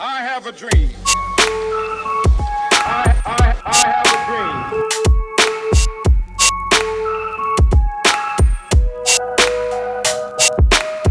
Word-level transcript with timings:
I 0.00 0.22
have 0.22 0.46
a 0.46 0.52
dream. 0.52 0.90
I, 2.72 3.16
I, 3.26 3.56
I 3.64 3.76
have 3.84 4.06
a 4.14 4.18
dream. 4.28 4.54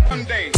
One 0.09 0.23
day. 0.23 0.51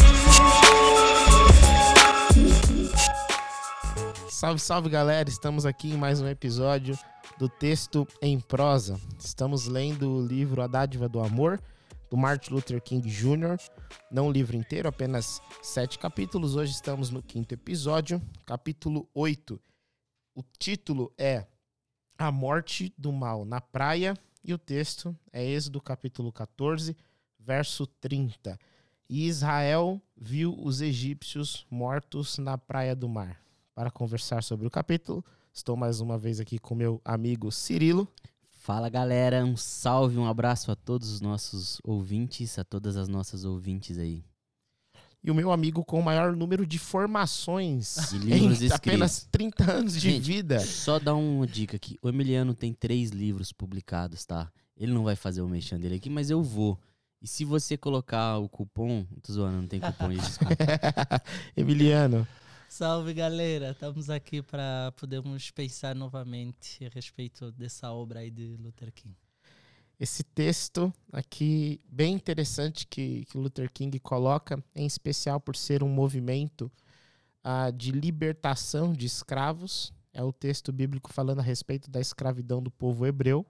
Salve, 4.30 4.60
salve 4.60 4.90
galera! 4.90 5.28
Estamos 5.28 5.66
aqui 5.66 5.90
em 5.92 5.98
mais 5.98 6.22
um 6.22 6.28
episódio 6.28 6.96
do 7.40 7.50
Texto 7.50 8.08
em 8.22 8.40
Prosa. 8.40 9.00
Estamos 9.18 9.66
lendo 9.66 10.08
o 10.08 10.22
livro 10.24 10.62
A 10.62 10.68
Dádiva 10.68 11.10
do 11.10 11.20
Amor, 11.20 11.60
do 12.10 12.18
Martin 12.18 12.54
Luther 12.54 12.82
King 12.82 13.08
Jr. 13.08 13.58
Não 14.12 14.28
o 14.28 14.32
livro 14.32 14.56
inteiro, 14.56 14.90
apenas 14.90 15.42
sete 15.62 16.00
capítulos. 16.00 16.56
Hoje 16.56 16.72
estamos 16.72 17.10
no 17.10 17.22
quinto 17.22 17.54
episódio, 17.54 18.22
capítulo 18.46 19.08
8. 19.14 19.62
O 20.34 20.44
título 20.58 21.14
é 21.18 21.46
A 22.18 22.32
Morte 22.32 22.94
do 22.98 23.12
Mal 23.12 23.46
na 23.46 23.62
Praia 23.62 24.16
e 24.44 24.54
o 24.54 24.58
texto 24.58 25.16
é 25.32 25.46
Êxodo 25.46 25.80
capítulo 25.80 26.32
14, 26.32 26.98
verso 27.38 27.86
30. 27.86 28.58
E 29.08 29.28
Israel 29.28 30.02
viu 30.16 30.56
os 30.60 30.82
egípcios 30.82 31.66
mortos 31.70 32.38
na 32.38 32.58
praia 32.58 32.96
do 32.96 33.08
mar. 33.08 33.40
Para 33.76 33.92
conversar 33.92 34.44
sobre 34.44 34.68
o 34.68 34.72
capítulo, 34.72 35.24
estou 35.54 35.76
mais 35.76 36.00
uma 36.00 36.18
vez 36.18 36.40
aqui 36.40 36.58
com 36.58 36.76
meu 36.76 37.02
amigo 37.06 37.52
Cirilo. 37.52 38.08
Fala 38.70 38.88
galera, 38.88 39.44
um 39.44 39.58
salve, 39.58 40.20
um 40.20 40.28
abraço 40.28 40.72
a 40.72 40.76
todos 40.76 41.10
os 41.10 41.22
nossos 41.22 41.82
ouvintes, 41.84 42.60
a 42.60 42.64
todas 42.64 42.98
as 42.98 43.08
nossas 43.08 43.44
ouvintes 43.44 43.98
aí. 43.98 44.24
E 45.24 45.32
o 45.32 45.34
meu 45.34 45.52
amigo 45.52 45.84
com 45.84 46.00
o 46.00 46.04
maior 46.04 46.36
número 46.36 46.68
de 46.68 46.78
formações 46.78 47.96
De 48.12 48.20
livros 48.20 48.62
em 48.62 48.72
apenas 48.72 49.28
30 49.32 49.72
anos 49.72 49.94
de 49.94 50.00
Gente, 50.00 50.24
vida. 50.24 50.60
Só 50.60 51.00
dar 51.00 51.16
uma 51.16 51.48
dica 51.48 51.78
aqui, 51.78 51.98
o 52.00 52.10
Emiliano 52.10 52.54
tem 52.54 52.72
três 52.72 53.10
livros 53.10 53.52
publicados, 53.52 54.24
tá? 54.24 54.52
Ele 54.78 54.94
não 54.94 55.04
vai 55.04 55.16
fazer 55.16 55.42
o 55.42 55.50
mexão 55.50 55.80
dele 55.80 55.96
aqui, 55.96 56.08
mas 56.12 56.30
eu 56.30 56.44
vou. 56.44 56.80
E 57.20 57.28
se 57.28 57.44
você 57.44 57.76
colocar 57.76 58.38
o 58.38 58.48
cupom, 58.48 59.04
tô 59.24 59.34
zoando, 59.34 59.64
não 59.64 59.68
tem 59.68 59.80
cupom 59.80 60.10
de 60.14 60.18
desconto. 60.18 60.54
Emiliano, 61.58 62.28
Salve 62.70 63.16
galera, 63.16 63.72
estamos 63.72 64.12
aqui 64.12 64.44
para 64.44 64.94
podermos 64.96 65.50
pensar 65.50 65.96
novamente 65.96 66.86
a 66.86 66.90
respeito 66.90 67.52
dessa 67.52 67.92
obra 67.92 68.20
aí 68.20 68.30
de 68.30 68.56
Luther 68.58 68.94
King. 68.94 69.18
esse 70.00 70.24
texto 70.24 70.94
aqui 71.12 71.82
bem 71.90 72.14
interessante 72.14 72.86
que, 72.86 73.26
que 73.26 73.36
Luther 73.40 73.72
King 73.74 74.00
coloca, 74.00 74.64
em 74.76 74.86
especial 74.86 75.42
por 75.42 75.56
ser 75.56 75.82
um 75.82 75.90
movimento 75.90 76.72
ah, 77.44 77.72
de 77.72 77.92
libertação 77.92 78.94
de 78.94 79.08
escravos. 79.08 79.92
É 80.14 80.24
o 80.24 80.32
texto 80.32 80.72
bíblico 80.72 81.12
falando 81.12 81.40
a 81.40 81.44
respeito 81.44 81.90
da 81.90 82.00
escravidão 82.00 82.62
do 82.62 82.70
povo 82.70 83.04
hebreu, 83.08 83.44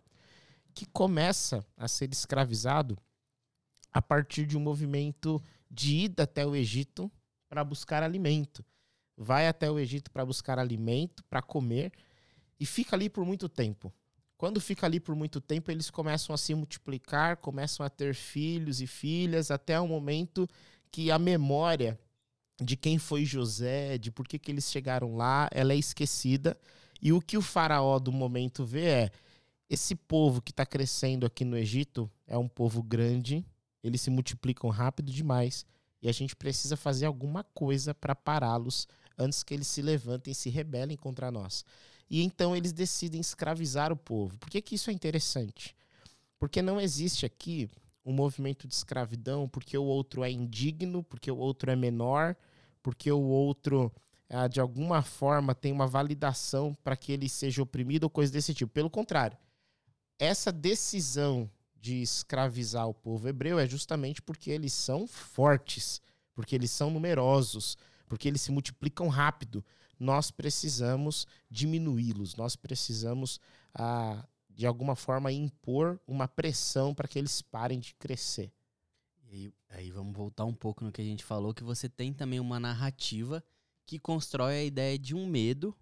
que 0.74 0.86
começa 0.86 1.64
a 1.76 1.90
ser 1.90 2.10
escravizado 2.14 2.98
a 3.92 4.02
partir 4.02 4.46
de 4.46 4.58
um 4.58 4.62
movimento 4.62 5.44
de 5.70 6.06
ida 6.06 6.24
até 6.24 6.48
o 6.48 6.56
Egito 6.56 7.12
para 7.50 7.66
buscar 7.66 8.02
alimento. 8.02 8.64
Vai 9.22 9.50
até 9.50 9.70
o 9.70 9.78
Egito 9.78 10.10
para 10.10 10.26
buscar 10.26 10.58
alimento, 10.58 11.26
para 11.26 11.42
comer, 11.42 11.92
e 12.58 12.66
fica 12.66 12.96
ali 12.96 13.10
por 13.10 13.26
muito 13.26 13.50
tempo. 13.50 13.94
Quando 14.38 14.62
fica 14.62 14.86
ali 14.86 14.98
por 14.98 15.14
muito 15.14 15.42
tempo, 15.42 15.70
eles 15.70 15.90
começam 15.90 16.34
a 16.34 16.38
se 16.38 16.56
multiplicar, 16.56 17.36
começam 17.36 17.86
a 17.86 17.90
ter 17.90 18.16
filhos 18.16 18.80
e 18.80 18.88
filhas, 18.88 19.52
até 19.52 19.78
o 19.78 19.86
momento 19.86 20.48
que 20.90 21.12
a 21.12 21.20
memória 21.20 22.00
de 22.62 22.78
quem 22.78 22.98
foi 22.98 23.26
José, 23.26 23.98
de 23.98 24.10
por 24.10 24.26
que, 24.26 24.40
que 24.40 24.50
eles 24.50 24.72
chegaram 24.72 25.18
lá, 25.18 25.50
ela 25.52 25.74
é 25.74 25.76
esquecida. 25.76 26.58
E 27.02 27.12
o 27.12 27.20
que 27.20 27.38
o 27.38 27.42
faraó 27.42 28.00
do 28.00 28.14
momento 28.14 28.64
vê 28.64 28.86
é: 28.86 29.12
esse 29.70 29.96
povo 29.96 30.42
que 30.42 30.52
está 30.52 30.66
crescendo 30.66 31.26
aqui 31.26 31.44
no 31.44 31.58
Egito 31.58 32.10
é 32.26 32.38
um 32.38 32.48
povo 32.48 32.82
grande, 32.82 33.46
eles 33.84 34.00
se 34.00 34.10
multiplicam 34.10 34.70
rápido 34.70 35.12
demais, 35.12 35.66
e 36.02 36.08
a 36.08 36.14
gente 36.14 36.38
precisa 36.38 36.78
fazer 36.78 37.06
alguma 37.06 37.44
coisa 37.44 37.94
para 37.94 38.16
pará-los 38.16 38.88
antes 39.20 39.44
que 39.44 39.54
eles 39.54 39.68
se 39.68 39.82
levantem 39.82 40.32
e 40.32 40.36
se 40.36 40.50
rebelem 40.50 40.96
contra 40.96 41.30
nós. 41.30 41.66
E 42.10 42.24
então 42.24 42.56
eles 42.56 42.72
decidem 42.72 43.22
escravizar 43.22 43.92
o 43.92 43.98
povo. 43.98 44.38
Por 44.40 44.50
que, 44.50 44.62
que 44.62 44.76
isso 44.76 44.90
é 44.90 44.94
interessante? 44.94 45.76
Porque 46.40 46.62
não 46.62 46.80
existe 46.80 47.26
aqui 47.26 47.70
um 48.04 48.14
movimento 48.14 48.68
de 48.68 48.74
escravidão 48.74 49.48
porque 49.48 49.78
o 49.78 49.84
outro 49.84 50.24
é 50.24 50.32
indigno, 50.32 51.04
porque 51.04 51.30
o 51.30 51.38
outro 51.38 51.70
é 51.70 51.76
menor, 51.76 52.36
porque 52.82 53.12
o 53.12 53.22
outro, 53.22 53.94
ah, 54.30 54.48
de 54.48 54.60
alguma 54.60 55.04
forma, 55.04 55.54
tem 55.54 55.72
uma 55.72 55.86
validação 55.86 56.74
para 56.84 56.96
que 56.96 57.12
ele 57.12 57.30
seja 57.30 57.62
oprimido 57.62 58.06
ou 58.06 58.10
coisa 58.10 58.32
desse 58.32 58.54
tipo. 58.54 58.72
Pelo 58.72 58.90
contrário, 58.90 59.38
essa 60.18 60.52
decisão 60.52 61.50
de 61.80 62.02
escravizar 62.02 62.88
o 62.88 62.94
povo 62.94 63.28
hebreu 63.28 63.60
é 63.60 63.68
justamente 63.68 64.22
porque 64.22 64.50
eles 64.50 64.74
são 64.74 65.08
fortes, 65.08 66.02
porque 66.34 66.56
eles 66.56 66.72
são 66.72 66.90
numerosos, 66.90 67.78
porque 68.10 68.28
eles 68.28 68.42
se 68.42 68.52
multiplicam 68.52 69.08
rápido. 69.08 69.64
Nós 69.98 70.32
precisamos 70.32 71.28
diminuí-los, 71.50 72.36
nós 72.36 72.56
precisamos, 72.56 73.40
ah, 73.74 74.28
de 74.50 74.66
alguma 74.66 74.96
forma, 74.96 75.32
impor 75.32 76.02
uma 76.08 76.28
pressão 76.28 76.94
para 76.94 77.08
que 77.08 77.20
eles 77.20 77.42
parem 77.42 77.80
de 77.80 77.94
crescer. 77.96 78.52
E 79.24 79.30
aí, 79.30 79.54
aí 79.70 79.92
vamos 79.92 80.16
voltar 80.16 80.46
um 80.46 80.54
pouco 80.54 80.84
no 80.84 80.92
que 80.92 81.02
a 81.02 81.06
gente 81.06 81.24
falou, 81.24 81.54
que 81.54 81.64
você 81.64 81.88
tem 81.88 82.12
também 82.12 82.40
uma 82.40 82.60
narrativa 82.60 83.44
que 83.86 84.00
constrói 84.00 84.56
a 84.56 84.64
ideia 84.64 84.98
de 84.98 85.16
um 85.16 85.28
medo 85.28 85.76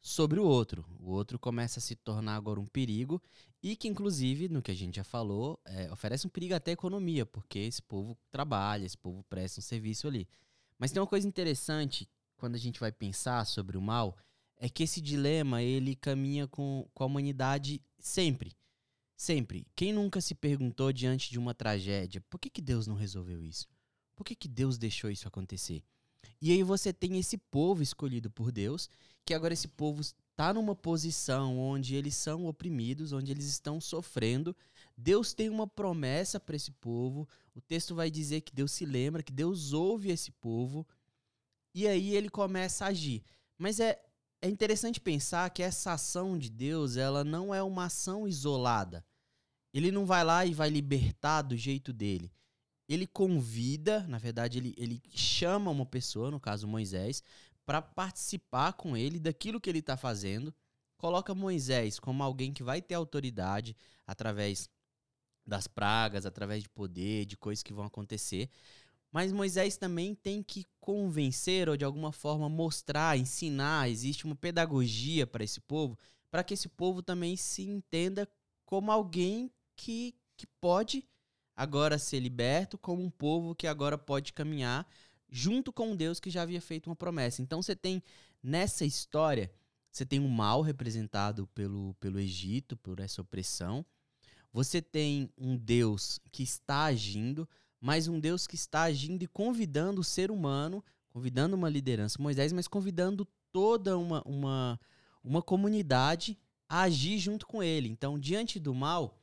sobre 0.00 0.38
o 0.38 0.44
outro. 0.44 0.84
O 1.00 1.10
outro 1.10 1.38
começa 1.38 1.80
a 1.80 1.82
se 1.82 1.96
tornar 1.96 2.36
agora 2.36 2.60
um 2.60 2.66
perigo 2.66 3.20
e 3.62 3.74
que, 3.74 3.88
inclusive, 3.88 4.48
no 4.48 4.60
que 4.60 4.70
a 4.70 4.74
gente 4.74 4.96
já 4.96 5.04
falou, 5.04 5.58
é, 5.64 5.90
oferece 5.90 6.26
um 6.26 6.30
perigo 6.30 6.54
até 6.54 6.72
à 6.72 6.74
economia, 6.74 7.24
porque 7.24 7.58
esse 7.58 7.80
povo 7.80 8.14
trabalha, 8.30 8.84
esse 8.84 8.98
povo 8.98 9.24
presta 9.24 9.60
um 9.60 9.62
serviço 9.62 10.06
ali. 10.06 10.28
Mas 10.78 10.92
tem 10.92 11.00
uma 11.00 11.08
coisa 11.08 11.26
interessante 11.26 12.08
quando 12.36 12.54
a 12.56 12.58
gente 12.58 12.80
vai 12.80 12.92
pensar 12.92 13.44
sobre 13.46 13.76
o 13.76 13.82
mal, 13.82 14.16
é 14.56 14.68
que 14.68 14.82
esse 14.82 15.00
dilema 15.00 15.62
ele 15.62 15.94
caminha 15.94 16.46
com, 16.46 16.88
com 16.92 17.02
a 17.02 17.06
humanidade 17.06 17.80
sempre. 17.98 18.56
Sempre. 19.16 19.66
Quem 19.74 19.92
nunca 19.92 20.20
se 20.20 20.34
perguntou 20.34 20.92
diante 20.92 21.30
de 21.30 21.38
uma 21.38 21.54
tragédia, 21.54 22.20
por 22.28 22.38
que, 22.38 22.50
que 22.50 22.60
Deus 22.60 22.86
não 22.86 22.96
resolveu 22.96 23.42
isso? 23.42 23.66
Por 24.16 24.24
que, 24.24 24.34
que 24.34 24.48
Deus 24.48 24.76
deixou 24.76 25.10
isso 25.10 25.28
acontecer? 25.28 25.82
E 26.40 26.52
aí 26.52 26.62
você 26.62 26.92
tem 26.92 27.18
esse 27.18 27.38
povo 27.38 27.82
escolhido 27.82 28.30
por 28.30 28.50
Deus, 28.52 28.88
que 29.24 29.34
agora 29.34 29.54
esse 29.54 29.68
povo 29.68 30.02
está 30.34 30.52
numa 30.52 30.74
posição 30.74 31.56
onde 31.60 31.94
eles 31.94 32.16
são 32.16 32.46
oprimidos, 32.46 33.12
onde 33.12 33.30
eles 33.30 33.46
estão 33.46 33.80
sofrendo. 33.80 34.54
Deus 34.96 35.32
tem 35.32 35.48
uma 35.48 35.66
promessa 35.66 36.40
para 36.40 36.56
esse 36.56 36.72
povo. 36.72 37.28
O 37.54 37.60
texto 37.60 37.94
vai 37.94 38.10
dizer 38.10 38.40
que 38.40 38.52
Deus 38.52 38.72
se 38.72 38.84
lembra, 38.84 39.22
que 39.22 39.32
Deus 39.32 39.72
ouve 39.72 40.10
esse 40.10 40.32
povo. 40.32 40.84
E 41.72 41.86
aí 41.86 42.16
ele 42.16 42.28
começa 42.28 42.84
a 42.84 42.88
agir. 42.88 43.22
Mas 43.56 43.78
é, 43.78 44.00
é 44.42 44.48
interessante 44.48 45.00
pensar 45.00 45.48
que 45.50 45.62
essa 45.62 45.92
ação 45.92 46.36
de 46.36 46.50
Deus, 46.50 46.96
ela 46.96 47.22
não 47.22 47.54
é 47.54 47.62
uma 47.62 47.84
ação 47.84 48.26
isolada. 48.26 49.04
Ele 49.72 49.92
não 49.92 50.04
vai 50.04 50.24
lá 50.24 50.44
e 50.44 50.52
vai 50.52 50.68
libertar 50.68 51.42
do 51.42 51.56
jeito 51.56 51.92
dele. 51.92 52.32
Ele 52.88 53.06
convida, 53.06 54.04
na 54.08 54.18
verdade, 54.18 54.58
ele, 54.58 54.74
ele 54.76 55.00
chama 55.10 55.70
uma 55.70 55.86
pessoa, 55.86 56.30
no 56.30 56.40
caso 56.40 56.66
Moisés, 56.66 57.22
para 57.64 57.80
participar 57.80 58.74
com 58.74 58.96
ele 58.96 59.18
daquilo 59.18 59.60
que 59.60 59.70
ele 59.70 59.78
está 59.78 59.96
fazendo. 59.96 60.54
Coloca 60.96 61.34
Moisés 61.34 61.98
como 61.98 62.22
alguém 62.22 62.52
que 62.52 62.62
vai 62.62 62.80
ter 62.80 62.94
autoridade 62.94 63.76
através 64.06 64.70
das 65.46 65.66
pragas, 65.66 66.24
através 66.24 66.62
de 66.62 66.68
poder, 66.68 67.26
de 67.26 67.36
coisas 67.36 67.62
que 67.62 67.72
vão 67.72 67.84
acontecer. 67.84 68.48
Mas 69.12 69.30
Moisés 69.30 69.76
também 69.76 70.14
tem 70.14 70.42
que 70.42 70.66
convencer 70.80 71.68
ou 71.68 71.76
de 71.76 71.84
alguma 71.84 72.10
forma 72.10 72.48
mostrar, 72.48 73.16
ensinar, 73.16 73.88
existe 73.88 74.24
uma 74.24 74.34
pedagogia 74.34 75.26
para 75.26 75.44
esse 75.44 75.60
povo, 75.60 75.96
para 76.30 76.42
que 76.42 76.54
esse 76.54 76.68
povo 76.68 77.02
também 77.02 77.36
se 77.36 77.62
entenda 77.62 78.28
como 78.64 78.90
alguém 78.90 79.52
que, 79.76 80.14
que 80.36 80.46
pode 80.60 81.06
agora 81.54 81.98
ser 81.98 82.18
liberto, 82.18 82.76
como 82.76 83.04
um 83.04 83.10
povo 83.10 83.54
que 83.54 83.68
agora 83.68 83.96
pode 83.96 84.32
caminhar 84.32 84.84
junto 85.28 85.72
com 85.72 85.96
Deus 85.96 86.20
que 86.20 86.30
já 86.30 86.42
havia 86.42 86.60
feito 86.60 86.88
uma 86.88 86.96
promessa. 86.96 87.42
Então 87.42 87.62
você 87.62 87.74
tem 87.74 88.02
nessa 88.42 88.84
história, 88.84 89.50
você 89.90 90.04
tem 90.04 90.20
o 90.20 90.28
mal 90.28 90.62
representado 90.62 91.46
pelo, 91.48 91.94
pelo 91.94 92.18
Egito, 92.18 92.76
por 92.76 93.00
essa 93.00 93.22
opressão. 93.22 93.84
Você 94.52 94.80
tem 94.80 95.30
um 95.36 95.56
Deus 95.56 96.20
que 96.30 96.42
está 96.42 96.84
agindo, 96.84 97.48
mas 97.80 98.06
um 98.06 98.20
Deus 98.20 98.46
que 98.46 98.54
está 98.54 98.82
agindo 98.82 99.22
e 99.22 99.26
convidando 99.26 100.00
o 100.00 100.04
ser 100.04 100.30
humano, 100.30 100.84
convidando 101.10 101.56
uma 101.56 101.68
liderança, 101.68 102.22
Moisés, 102.22 102.52
mas 102.52 102.68
convidando 102.68 103.26
toda 103.50 103.98
uma, 103.98 104.22
uma, 104.24 104.80
uma 105.22 105.42
comunidade 105.42 106.38
a 106.68 106.82
agir 106.82 107.18
junto 107.18 107.46
com 107.46 107.62
ele. 107.62 107.88
Então, 107.88 108.18
diante 108.18 108.58
do 108.58 108.74
mal, 108.74 109.20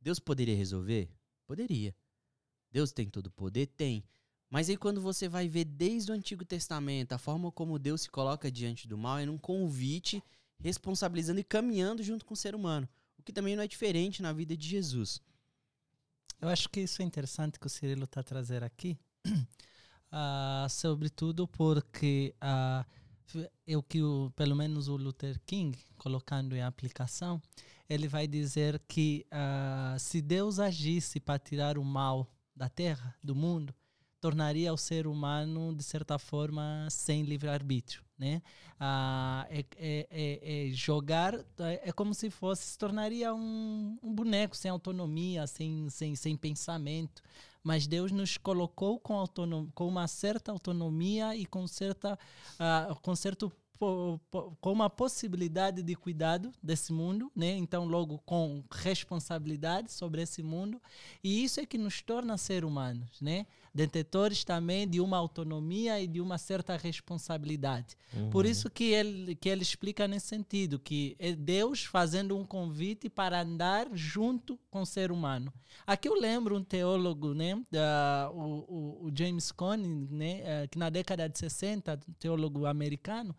Deus 0.00 0.18
poderia 0.18 0.56
resolver? 0.56 1.08
Poderia. 1.46 1.94
Deus 2.70 2.92
tem 2.92 3.08
todo 3.08 3.26
o 3.26 3.30
poder? 3.30 3.66
Tem. 3.66 4.04
Mas 4.52 4.68
aí 4.68 4.76
quando 4.76 5.00
você 5.00 5.30
vai 5.30 5.48
ver 5.48 5.64
desde 5.64 6.12
o 6.12 6.14
Antigo 6.14 6.44
Testamento 6.44 7.14
a 7.14 7.18
forma 7.18 7.50
como 7.50 7.78
Deus 7.78 8.02
se 8.02 8.10
coloca 8.10 8.52
diante 8.52 8.86
do 8.86 8.98
mal 8.98 9.18
é 9.18 9.24
num 9.24 9.38
convite, 9.38 10.22
responsabilizando 10.60 11.40
e 11.40 11.44
caminhando 11.44 12.02
junto 12.02 12.26
com 12.26 12.34
o 12.34 12.36
ser 12.36 12.54
humano. 12.54 12.86
O 13.16 13.22
que 13.22 13.32
também 13.32 13.56
não 13.56 13.62
é 13.62 13.66
diferente 13.66 14.20
na 14.20 14.30
vida 14.30 14.54
de 14.54 14.68
Jesus. 14.68 15.22
Eu 16.38 16.50
acho 16.50 16.68
que 16.68 16.80
isso 16.80 17.00
é 17.00 17.04
interessante 17.06 17.58
que 17.58 17.66
o 17.66 17.70
Cirilo 17.70 18.04
está 18.04 18.22
trazendo 18.22 18.64
aqui, 18.64 18.98
ah, 20.12 20.66
sobretudo 20.68 21.48
porque 21.48 22.34
é 23.66 23.74
o 23.74 23.82
que 23.82 24.02
o, 24.02 24.30
pelo 24.36 24.54
menos 24.54 24.86
o 24.86 24.98
Luther 24.98 25.40
King, 25.46 25.78
colocando 25.96 26.54
em 26.54 26.60
aplicação, 26.60 27.40
ele 27.88 28.06
vai 28.06 28.28
dizer 28.28 28.78
que 28.86 29.24
ah, 29.30 29.96
se 29.98 30.20
Deus 30.20 30.58
agisse 30.58 31.18
para 31.18 31.38
tirar 31.38 31.78
o 31.78 31.84
mal 31.84 32.30
da 32.54 32.68
terra, 32.68 33.16
do 33.22 33.34
mundo, 33.34 33.74
tornaria 34.22 34.72
o 34.72 34.76
ser 34.76 35.08
humano, 35.08 35.74
de 35.74 35.82
certa 35.82 36.16
forma, 36.16 36.86
sem 36.88 37.24
livre-arbítrio. 37.24 38.04
Né? 38.16 38.40
Ah, 38.78 39.44
é, 39.50 39.64
é, 39.76 40.06
é, 40.10 40.68
é, 40.68 40.72
jogar, 40.72 41.34
é, 41.58 41.88
é 41.88 41.92
como 41.92 42.14
se 42.14 42.30
fosse, 42.30 42.62
se 42.62 42.78
tornaria 42.78 43.34
um, 43.34 43.98
um 44.00 44.14
boneco 44.14 44.56
sem 44.56 44.70
autonomia, 44.70 45.44
sem, 45.48 45.90
sem, 45.90 46.14
sem 46.14 46.36
pensamento. 46.36 47.20
Mas 47.64 47.88
Deus 47.88 48.12
nos 48.12 48.36
colocou 48.36 49.00
com, 49.00 49.14
autonom, 49.14 49.66
com 49.74 49.88
uma 49.88 50.06
certa 50.06 50.52
autonomia 50.52 51.34
e 51.34 51.44
com, 51.44 51.66
certa, 51.66 52.16
ah, 52.60 52.96
com 53.02 53.16
certo 53.16 53.52
com 54.60 54.72
uma 54.72 54.88
possibilidade 54.88 55.82
de 55.82 55.96
cuidado 55.96 56.52
desse 56.62 56.92
mundo, 56.92 57.30
né? 57.34 57.56
Então, 57.56 57.84
logo 57.84 58.18
com 58.24 58.62
responsabilidade 58.70 59.90
sobre 59.90 60.22
esse 60.22 60.42
mundo, 60.42 60.80
e 61.22 61.42
isso 61.42 61.58
é 61.58 61.66
que 61.66 61.76
nos 61.76 62.00
torna 62.00 62.38
ser 62.38 62.64
humanos, 62.64 63.20
né? 63.20 63.44
Detetores 63.74 64.44
também 64.44 64.86
de 64.86 65.00
uma 65.00 65.16
autonomia 65.16 66.00
e 66.00 66.06
de 66.06 66.20
uma 66.20 66.38
certa 66.38 66.76
responsabilidade. 66.76 67.96
Uhum. 68.14 68.30
Por 68.30 68.46
isso 68.46 68.70
que 68.70 68.84
ele 68.84 69.34
que 69.34 69.48
ele 69.48 69.62
explica 69.62 70.06
nesse 70.06 70.26
sentido 70.26 70.78
que 70.78 71.16
é 71.18 71.32
Deus 71.32 71.84
fazendo 71.84 72.36
um 72.36 72.44
convite 72.44 73.08
para 73.08 73.40
andar 73.40 73.88
junto 73.94 74.58
com 74.70 74.82
o 74.82 74.86
ser 74.86 75.10
humano. 75.10 75.52
Aqui 75.86 76.06
eu 76.06 76.14
lembro 76.14 76.56
um 76.56 76.62
teólogo, 76.62 77.34
né, 77.34 77.60
da, 77.70 78.30
o, 78.32 79.00
o, 79.02 79.06
o 79.06 79.12
James 79.16 79.50
Cone, 79.50 80.06
né, 80.10 80.40
eh, 80.44 80.68
que 80.70 80.78
na 80.78 80.90
década 80.90 81.28
de 81.28 81.38
60, 81.38 81.98
teólogo 82.18 82.66
americano, 82.66 83.34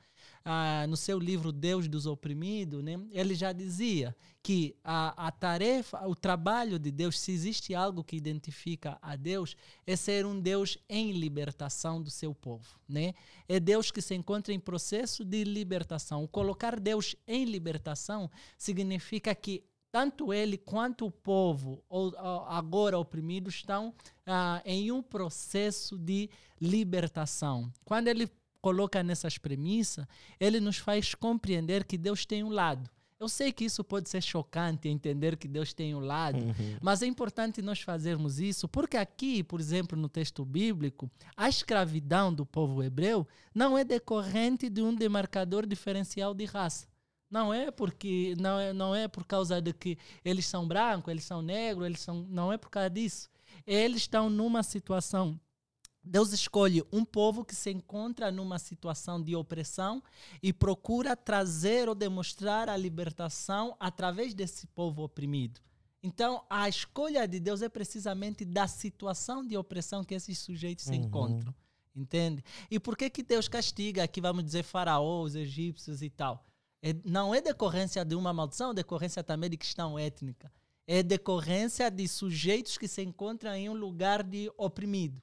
ah, 0.45 0.85
no 0.87 0.97
seu 0.97 1.19
livro 1.19 1.51
Deus 1.51 1.87
dos 1.87 2.05
Oprimidos, 2.05 2.83
né, 2.83 2.99
ele 3.11 3.35
já 3.35 3.51
dizia 3.51 4.15
que 4.41 4.75
a, 4.83 5.27
a 5.27 5.31
tarefa, 5.31 6.05
o 6.05 6.13
trabalho 6.13 6.77
de 6.77 6.91
Deus, 6.91 7.17
se 7.19 7.31
existe 7.31 7.73
algo 7.73 8.03
que 8.03 8.17
identifica 8.17 8.97
a 9.01 9.15
Deus, 9.15 9.55
é 9.87 9.95
ser 9.95 10.25
um 10.25 10.37
Deus 10.37 10.77
em 10.89 11.13
libertação 11.13 12.01
do 12.01 12.09
seu 12.09 12.35
povo. 12.35 12.77
Né? 12.87 13.13
É 13.47 13.57
Deus 13.59 13.89
que 13.89 14.01
se 14.01 14.13
encontra 14.13 14.53
em 14.53 14.59
processo 14.59 15.23
de 15.23 15.45
libertação. 15.45 16.27
Colocar 16.27 16.77
Deus 16.77 17.15
em 17.25 17.45
libertação 17.45 18.29
significa 18.57 19.33
que 19.33 19.63
tanto 19.93 20.33
ele 20.33 20.57
quanto 20.57 21.05
o 21.05 21.11
povo, 21.11 21.83
agora 22.47 22.97
oprimidos, 22.97 23.53
estão 23.53 23.93
ah, 24.25 24.59
em 24.65 24.91
um 24.91 25.03
processo 25.03 25.99
de 25.99 26.31
libertação. 26.59 27.71
Quando 27.85 28.07
ele 28.07 28.27
coloca 28.63 29.03
nessas 29.03 29.37
premissas, 29.37 30.07
ele 30.39 30.61
nos 30.61 30.77
faz 30.77 31.13
compreender 31.13 31.83
que 31.83 31.97
Deus 31.97 32.25
tem 32.25 32.45
um 32.45 32.49
lado. 32.49 32.89
Eu 33.19 33.27
sei 33.27 33.51
que 33.51 33.65
isso 33.65 33.83
pode 33.83 34.09
ser 34.09 34.23
chocante 34.23 34.87
entender 34.87 35.35
que 35.35 35.49
Deus 35.49 35.73
tem 35.73 35.93
um 35.93 35.99
lado, 35.99 36.37
uhum. 36.37 36.77
mas 36.81 37.01
é 37.01 37.05
importante 37.05 37.61
nós 37.61 37.81
fazermos 37.81 38.39
isso, 38.39 38.67
porque 38.67 38.95
aqui, 38.95 39.43
por 39.43 39.59
exemplo, 39.59 39.97
no 39.99 40.07
texto 40.07 40.45
bíblico, 40.45 41.11
a 41.35 41.49
escravidão 41.49 42.33
do 42.33 42.45
povo 42.45 42.81
hebreu 42.81 43.27
não 43.53 43.77
é 43.77 43.83
decorrente 43.83 44.69
de 44.69 44.81
um 44.81 44.95
demarcador 44.95 45.65
diferencial 45.65 46.33
de 46.33 46.45
raça. 46.45 46.87
Não 47.29 47.53
é 47.53 47.69
porque 47.69 48.33
não 48.39 48.59
é, 48.59 48.71
não 48.71 48.95
é 48.95 49.09
por 49.09 49.25
causa 49.25 49.61
de 49.61 49.73
que 49.73 49.97
eles 50.23 50.45
são 50.45 50.65
brancos, 50.65 51.11
eles 51.11 51.25
são 51.25 51.41
negros, 51.41 51.85
eles 51.85 51.99
são 51.99 52.25
não 52.29 52.51
é 52.51 52.57
por 52.57 52.69
causa 52.69 52.89
disso. 52.89 53.29
Eles 53.67 54.03
estão 54.03 54.29
numa 54.29 54.63
situação 54.63 55.39
Deus 56.03 56.33
escolhe 56.33 56.83
um 56.91 57.05
povo 57.05 57.45
que 57.45 57.55
se 57.55 57.71
encontra 57.71 58.31
numa 58.31 58.59
situação 58.59 59.21
de 59.21 59.35
opressão 59.35 60.03
e 60.41 60.51
procura 60.51 61.15
trazer 61.15 61.87
ou 61.87 61.95
demonstrar 61.95 62.67
a 62.67 62.75
libertação 62.75 63.75
através 63.79 64.33
desse 64.33 64.67
povo 64.67 65.03
oprimido. 65.03 65.61
Então, 66.01 66.43
a 66.49 66.67
escolha 66.67 67.25
de 67.25 67.39
Deus 67.39 67.61
é 67.61 67.69
precisamente 67.69 68.43
da 68.43 68.67
situação 68.67 69.45
de 69.47 69.55
opressão 69.55 70.03
que 70.03 70.13
esses 70.13 70.37
sujeitos 70.37 70.85
uhum. 70.87 70.93
se 70.93 70.99
encontram. 70.99 71.55
Entende? 71.95 72.43
E 72.69 72.79
por 72.79 72.97
que, 72.97 73.09
que 73.09 73.23
Deus 73.23 73.47
castiga 73.47 74.03
aqui, 74.03 74.19
vamos 74.19 74.43
dizer, 74.43 74.63
faraós, 74.63 75.31
os 75.31 75.35
egípcios 75.35 76.01
e 76.01 76.09
tal? 76.09 76.43
É, 76.81 76.93
não 77.05 77.33
é 77.33 77.39
decorrência 77.39 78.03
de 78.03 78.15
uma 78.15 78.33
maldição, 78.33 78.71
é 78.71 78.73
decorrência 78.73 79.23
também 79.23 79.49
de 79.49 79.55
questão 79.55 79.97
étnica. 79.97 80.51
É 80.85 81.01
decorrência 81.01 81.89
de 81.89 82.05
sujeitos 82.09 82.77
que 82.77 82.89
se 82.89 83.01
encontram 83.01 83.55
em 83.55 83.69
um 83.69 83.73
lugar 83.73 84.21
de 84.21 84.51
oprimido. 84.57 85.21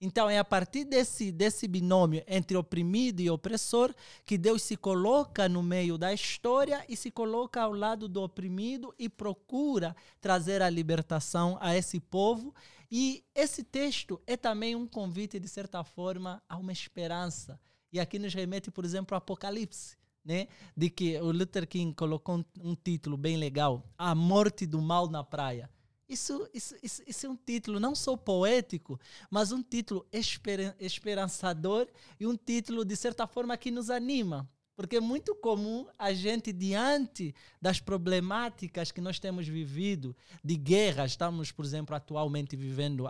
Então 0.00 0.30
é 0.30 0.38
a 0.38 0.44
partir 0.44 0.84
desse, 0.84 1.30
desse 1.30 1.68
binômio 1.68 2.24
entre 2.26 2.56
oprimido 2.56 3.20
e 3.20 3.28
opressor 3.28 3.94
que 4.24 4.38
Deus 4.38 4.62
se 4.62 4.74
coloca 4.74 5.46
no 5.46 5.62
meio 5.62 5.98
da 5.98 6.10
história 6.10 6.82
e 6.88 6.96
se 6.96 7.10
coloca 7.10 7.60
ao 7.60 7.74
lado 7.74 8.08
do 8.08 8.22
oprimido 8.22 8.94
e 8.98 9.10
procura 9.10 9.94
trazer 10.18 10.62
a 10.62 10.70
libertação 10.70 11.58
a 11.60 11.76
esse 11.76 12.00
povo. 12.00 12.54
E 12.90 13.22
esse 13.34 13.62
texto 13.62 14.18
é 14.26 14.38
também 14.38 14.74
um 14.74 14.86
convite, 14.86 15.38
de 15.38 15.48
certa 15.48 15.84
forma, 15.84 16.42
a 16.48 16.56
uma 16.56 16.72
esperança. 16.72 17.60
E 17.92 18.00
aqui 18.00 18.18
nos 18.18 18.32
remete, 18.32 18.70
por 18.70 18.86
exemplo, 18.86 19.14
ao 19.14 19.18
Apocalipse. 19.18 19.98
Né? 20.24 20.48
De 20.76 20.90
que 20.90 21.18
o 21.20 21.30
Luther 21.30 21.66
King 21.66 21.94
colocou 21.94 22.36
um, 22.36 22.44
um 22.62 22.74
título 22.74 23.16
bem 23.16 23.36
legal: 23.36 23.82
A 23.96 24.14
Morte 24.14 24.66
do 24.66 24.80
Mal 24.80 25.08
na 25.08 25.24
Praia. 25.24 25.70
Isso, 26.10 26.50
isso, 26.52 26.74
isso, 26.82 27.02
isso, 27.06 27.26
é 27.26 27.28
um 27.28 27.36
título 27.36 27.78
não 27.78 27.94
só 27.94 28.16
poético, 28.16 28.98
mas 29.30 29.52
um 29.52 29.62
título 29.62 30.04
esperançador 30.80 31.86
e 32.18 32.26
um 32.26 32.36
título, 32.36 32.84
de 32.84 32.96
certa 32.96 33.28
forma, 33.28 33.56
que 33.56 33.70
nos 33.70 33.90
anima. 33.90 34.50
Porque 34.80 34.96
é 34.96 35.00
muito 35.00 35.34
comum 35.34 35.86
a 35.98 36.10
gente, 36.14 36.54
diante 36.54 37.34
das 37.60 37.78
problemáticas 37.78 38.90
que 38.90 38.98
nós 38.98 39.18
temos 39.18 39.46
vivido, 39.46 40.16
de 40.42 40.56
guerra, 40.56 41.04
estamos, 41.04 41.52
por 41.52 41.66
exemplo, 41.66 41.94
atualmente 41.94 42.56
vivendo, 42.56 43.06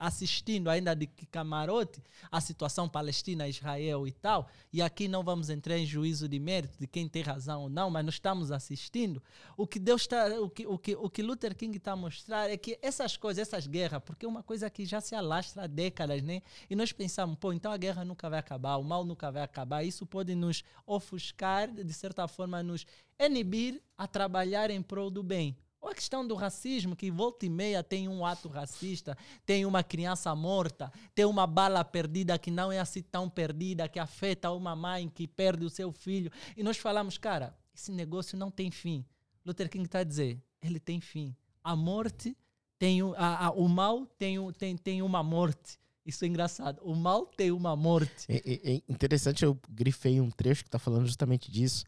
assistindo 0.00 0.68
ainda 0.68 0.96
de 0.96 1.06
camarote, 1.06 2.02
a 2.28 2.40
situação 2.40 2.88
Palestina, 2.88 3.46
Israel 3.46 4.04
e 4.04 4.10
tal, 4.10 4.48
e 4.72 4.82
aqui 4.82 5.06
não 5.06 5.22
vamos 5.22 5.48
entrar 5.48 5.78
em 5.78 5.86
juízo 5.86 6.28
de 6.28 6.40
mérito 6.40 6.76
de 6.76 6.88
quem 6.88 7.08
tem 7.08 7.22
razão 7.22 7.62
ou 7.62 7.70
não, 7.70 7.88
mas 7.88 8.04
nós 8.04 8.14
estamos 8.14 8.50
assistindo. 8.50 9.22
O 9.56 9.64
que 9.64 9.78
Deus 9.78 10.00
está, 10.00 10.26
o 10.40 10.50
que, 10.50 10.66
o 10.66 10.76
que, 10.76 10.96
o 10.96 11.08
que 11.08 11.22
Luther 11.22 11.54
King 11.54 11.76
está 11.76 11.92
a 11.92 11.96
mostrar 11.96 12.50
é 12.50 12.56
que 12.56 12.76
essas 12.82 13.16
coisas, 13.16 13.46
essas 13.46 13.68
guerras, 13.68 14.02
porque 14.04 14.26
é 14.26 14.28
uma 14.28 14.42
coisa 14.42 14.68
que 14.68 14.84
já 14.84 15.00
se 15.00 15.14
alastra 15.14 15.62
há 15.62 15.66
décadas, 15.68 16.20
né? 16.20 16.42
E 16.68 16.74
nós 16.74 16.90
pensamos, 16.90 17.38
pô, 17.38 17.52
então 17.52 17.70
a 17.70 17.76
guerra 17.76 18.04
nunca 18.04 18.28
vai 18.28 18.40
acabar, 18.40 18.76
o 18.76 18.82
mal 18.82 19.04
nunca 19.04 19.30
vai 19.30 19.42
acabar, 19.42 19.84
isso 19.84 20.04
pode 20.04 20.34
nos 20.34 20.64
oferecer 20.84 21.11
ofuscar, 21.12 21.70
de 21.70 21.92
certa 21.92 22.26
forma, 22.26 22.62
nos 22.62 22.86
inibir 23.18 23.82
a 23.96 24.06
trabalhar 24.06 24.70
em 24.70 24.80
prol 24.80 25.10
do 25.10 25.22
bem. 25.22 25.56
Ou 25.80 25.90
a 25.90 25.94
questão 25.94 26.26
do 26.26 26.34
racismo, 26.34 26.94
que 26.94 27.10
volta 27.10 27.44
e 27.44 27.50
meia 27.50 27.82
tem 27.82 28.08
um 28.08 28.24
ato 28.24 28.48
racista, 28.48 29.18
tem 29.44 29.66
uma 29.66 29.82
criança 29.82 30.34
morta, 30.34 30.92
tem 31.14 31.24
uma 31.24 31.46
bala 31.46 31.84
perdida 31.84 32.38
que 32.38 32.50
não 32.52 32.70
é 32.70 32.78
assim 32.78 33.02
tão 33.02 33.28
perdida, 33.28 33.88
que 33.88 33.98
afeta 33.98 34.50
uma 34.52 34.76
mãe 34.76 35.08
que 35.08 35.26
perde 35.26 35.64
o 35.64 35.70
seu 35.70 35.90
filho. 35.92 36.30
E 36.56 36.62
nós 36.62 36.76
falamos, 36.76 37.18
cara, 37.18 37.56
esse 37.74 37.90
negócio 37.90 38.38
não 38.38 38.50
tem 38.50 38.70
fim. 38.70 39.04
Luther 39.44 39.68
King 39.68 39.84
está 39.84 39.98
a 39.98 40.04
dizer, 40.04 40.40
ele 40.62 40.78
tem 40.78 41.00
fim. 41.00 41.34
A 41.64 41.74
morte 41.74 42.36
tem 42.78 43.00
a, 43.16 43.46
a, 43.46 43.50
o 43.50 43.68
mal 43.68 44.06
tem, 44.06 44.52
tem, 44.52 44.76
tem 44.76 45.02
uma 45.02 45.22
morte. 45.22 45.80
Isso 46.04 46.24
é 46.24 46.28
engraçado. 46.28 46.80
O 46.82 46.94
mal 46.94 47.26
tem 47.26 47.52
uma 47.52 47.76
morte. 47.76 48.26
É, 48.28 48.36
é, 48.36 48.74
é 48.74 48.82
interessante, 48.88 49.44
eu 49.44 49.58
grifei 49.68 50.20
um 50.20 50.30
trecho 50.30 50.64
que 50.64 50.68
está 50.68 50.78
falando 50.78 51.06
justamente 51.06 51.50
disso, 51.50 51.84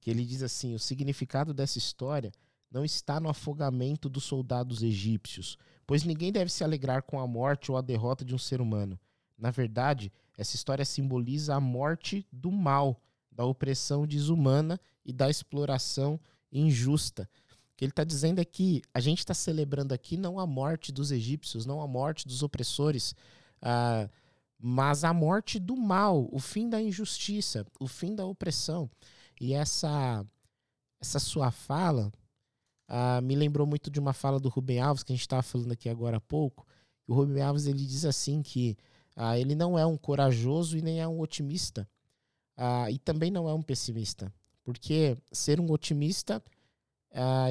que 0.00 0.10
ele 0.10 0.24
diz 0.24 0.42
assim: 0.42 0.74
o 0.74 0.78
significado 0.78 1.52
dessa 1.52 1.78
história 1.78 2.32
não 2.70 2.84
está 2.84 3.20
no 3.20 3.28
afogamento 3.28 4.08
dos 4.08 4.24
soldados 4.24 4.82
egípcios, 4.82 5.56
pois 5.86 6.04
ninguém 6.04 6.32
deve 6.32 6.50
se 6.50 6.64
alegrar 6.64 7.02
com 7.02 7.18
a 7.20 7.26
morte 7.26 7.70
ou 7.70 7.76
a 7.76 7.82
derrota 7.82 8.24
de 8.24 8.34
um 8.34 8.38
ser 8.38 8.60
humano. 8.60 8.98
Na 9.36 9.50
verdade, 9.50 10.12
essa 10.36 10.56
história 10.56 10.84
simboliza 10.84 11.54
a 11.54 11.60
morte 11.60 12.26
do 12.32 12.50
mal, 12.50 13.00
da 13.30 13.44
opressão 13.44 14.06
desumana 14.06 14.80
e 15.04 15.12
da 15.12 15.30
exploração 15.30 16.18
injusta. 16.50 17.28
O 17.72 17.76
que 17.76 17.84
ele 17.84 17.92
está 17.92 18.02
dizendo 18.02 18.40
é 18.40 18.44
que 18.44 18.82
a 18.92 18.98
gente 18.98 19.20
está 19.20 19.32
celebrando 19.32 19.94
aqui 19.94 20.16
não 20.16 20.40
a 20.40 20.46
morte 20.46 20.90
dos 20.90 21.12
egípcios, 21.12 21.64
não 21.64 21.80
a 21.80 21.86
morte 21.86 22.26
dos 22.26 22.42
opressores, 22.42 23.14
ah, 23.62 24.08
mas 24.58 25.04
a 25.04 25.12
morte 25.12 25.58
do 25.58 25.76
mal, 25.76 26.28
o 26.32 26.38
fim 26.38 26.68
da 26.68 26.80
injustiça, 26.82 27.64
o 27.78 27.86
fim 27.86 28.14
da 28.14 28.26
opressão. 28.26 28.90
E 29.40 29.54
essa, 29.54 30.26
essa 31.00 31.18
sua 31.18 31.50
fala 31.50 32.12
ah, 32.88 33.20
me 33.20 33.36
lembrou 33.36 33.66
muito 33.66 33.90
de 33.90 34.00
uma 34.00 34.12
fala 34.12 34.40
do 34.40 34.48
Rubem 34.48 34.80
Alves, 34.80 35.02
que 35.02 35.12
a 35.12 35.14
gente 35.14 35.22
estava 35.22 35.42
falando 35.42 35.72
aqui 35.72 35.88
agora 35.88 36.16
há 36.16 36.20
pouco. 36.20 36.66
O 37.06 37.14
Rubem 37.14 37.42
Alves 37.42 37.66
ele 37.66 37.84
diz 37.84 38.04
assim 38.04 38.42
que 38.42 38.76
Ah, 39.16 39.38
ele 39.38 39.54
não 39.54 39.78
é 39.78 39.84
um 39.84 39.96
corajoso 39.96 40.76
e 40.76 40.82
nem 40.82 41.00
é 41.00 41.08
um 41.08 41.20
otimista. 41.20 41.88
E 42.90 42.98
também 42.98 43.30
não 43.30 43.48
é 43.48 43.54
um 43.54 43.62
pessimista. 43.62 44.32
Porque 44.64 45.16
ser 45.32 45.60
um 45.60 45.70
otimista 45.70 46.42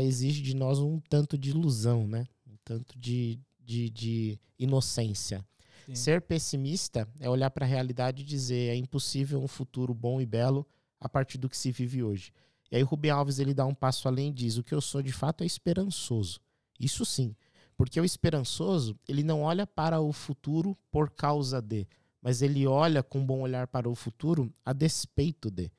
exige 0.02 0.42
de 0.42 0.56
nós 0.56 0.80
um 0.80 1.00
tanto 1.00 1.38
de 1.38 1.50
ilusão, 1.52 2.08
né? 2.08 2.28
Um 2.46 2.58
tanto 2.64 2.98
de, 2.98 3.40
de, 3.60 3.90
de 3.90 4.40
inocência. 4.60 5.46
Sim. 5.88 5.96
Ser 5.96 6.22
pessimista 6.22 7.08
é 7.18 7.30
olhar 7.30 7.50
para 7.50 7.66
a 7.66 7.68
realidade 7.68 8.22
e 8.22 8.26
dizer 8.26 8.72
é 8.72 8.76
impossível 8.76 9.42
um 9.42 9.48
futuro 9.48 9.94
bom 9.94 10.20
e 10.20 10.26
belo 10.26 10.68
a 11.00 11.08
partir 11.08 11.38
do 11.38 11.48
que 11.48 11.58
se 11.58 11.72
vive 11.72 12.04
hoje. 12.04 12.34
E 12.70 12.76
aí 12.76 12.84
Rubem 12.84 13.10
Alves 13.10 13.40
ele 13.40 13.54
dá 13.54 13.66
um 13.66 13.74
passo 13.74 14.08
além 14.08 14.30
e 14.30 14.34
diz: 14.34 14.58
o 14.58 14.64
que 14.64 14.76
eu 14.76 14.82
sou 14.82 15.02
de 15.02 15.14
fato 15.14 15.44
é 15.44 15.48
esperançoso. 15.48 16.42
Isso 16.78 17.06
sim, 17.06 17.34
porque 17.78 18.02
o 18.02 18.06
esperançoso 18.06 19.00
ele 19.08 19.24
não 19.24 19.44
olha 19.44 19.66
para 19.66 20.02
o 20.02 20.12
futuro 20.12 20.78
por 20.92 21.10
causa 21.10 21.62
de, 21.62 21.88
mas 22.22 22.42
ele 22.42 22.68
olha 22.68 23.02
com 23.02 23.26
bom 23.26 23.40
olhar 23.40 23.68
para 23.68 23.90
o 23.90 23.96
futuro 23.96 24.54
a 24.66 24.74
despeito 24.74 25.50
de. 25.50 25.72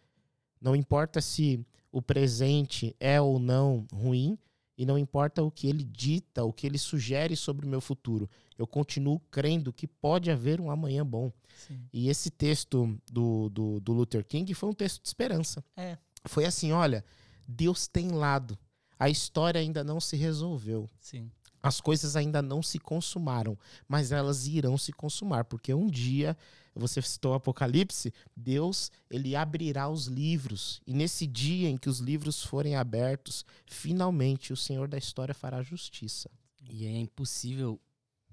Não 0.59 0.75
importa 0.75 1.21
se 1.21 1.65
o 1.93 2.01
presente 2.01 2.97
é 2.99 3.21
ou 3.21 3.39
não 3.39 3.87
ruim, 3.93 4.39
e 4.79 4.87
não 4.87 4.97
importa 4.97 5.43
o 5.43 5.51
que 5.51 5.67
ele 5.67 5.83
dita, 5.83 6.45
o 6.45 6.53
que 6.53 6.65
ele 6.65 6.79
sugere 6.79 7.35
sobre 7.35 7.67
o 7.67 7.69
meu 7.69 7.81
futuro. 7.81 8.31
Eu 8.59 8.67
continuo 8.67 9.21
crendo 9.31 9.73
que 9.73 9.87
pode 9.87 10.31
haver 10.31 10.61
um 10.61 10.71
amanhã 10.71 11.07
bom. 11.07 11.33
Sim. 11.57 11.81
E 11.93 12.09
esse 12.09 12.29
texto 12.29 12.99
do, 13.11 13.49
do, 13.49 13.81
do 13.81 13.93
Luther 13.93 14.25
King 14.25 14.53
foi 14.53 14.69
um 14.69 14.75
texto 14.75 15.01
de 15.01 15.09
esperança. 15.09 15.65
É. 15.77 15.97
Foi 16.25 16.45
assim: 16.45 16.73
olha, 16.73 17.05
Deus 17.47 17.87
tem 17.87 18.11
lado. 18.11 18.59
A 18.99 19.09
história 19.09 19.61
ainda 19.61 19.85
não 19.85 20.01
se 20.01 20.17
resolveu. 20.17 20.91
Sim. 20.99 21.31
As 21.63 21.81
coisas 21.81 22.17
ainda 22.17 22.41
não 22.41 22.63
se 22.63 22.79
consumaram, 22.79 23.59
mas 23.87 24.13
elas 24.13 24.47
irão 24.47 24.79
se 24.79 24.93
consumar, 24.93 25.45
porque 25.45 25.75
um 25.75 25.89
dia, 25.89 26.37
você 26.75 27.03
citou 27.03 27.33
o 27.33 27.35
Apocalipse, 27.35 28.13
Deus, 28.37 28.93
ele 29.11 29.35
abrirá 29.35 29.89
os 29.89 30.07
livros, 30.07 30.81
e 30.87 30.95
nesse 30.95 31.27
dia 31.27 31.69
em 31.69 31.77
que 31.77 31.89
os 31.89 31.99
livros 31.99 32.45
forem 32.45 32.77
abertos, 32.77 33.45
finalmente 33.67 34.53
o 34.53 34.57
Senhor 34.57 34.87
da 34.87 34.97
história 34.97 35.35
fará 35.35 35.61
justiça. 35.61 36.31
E 36.71 36.87
é 36.87 36.97
impossível, 36.97 37.81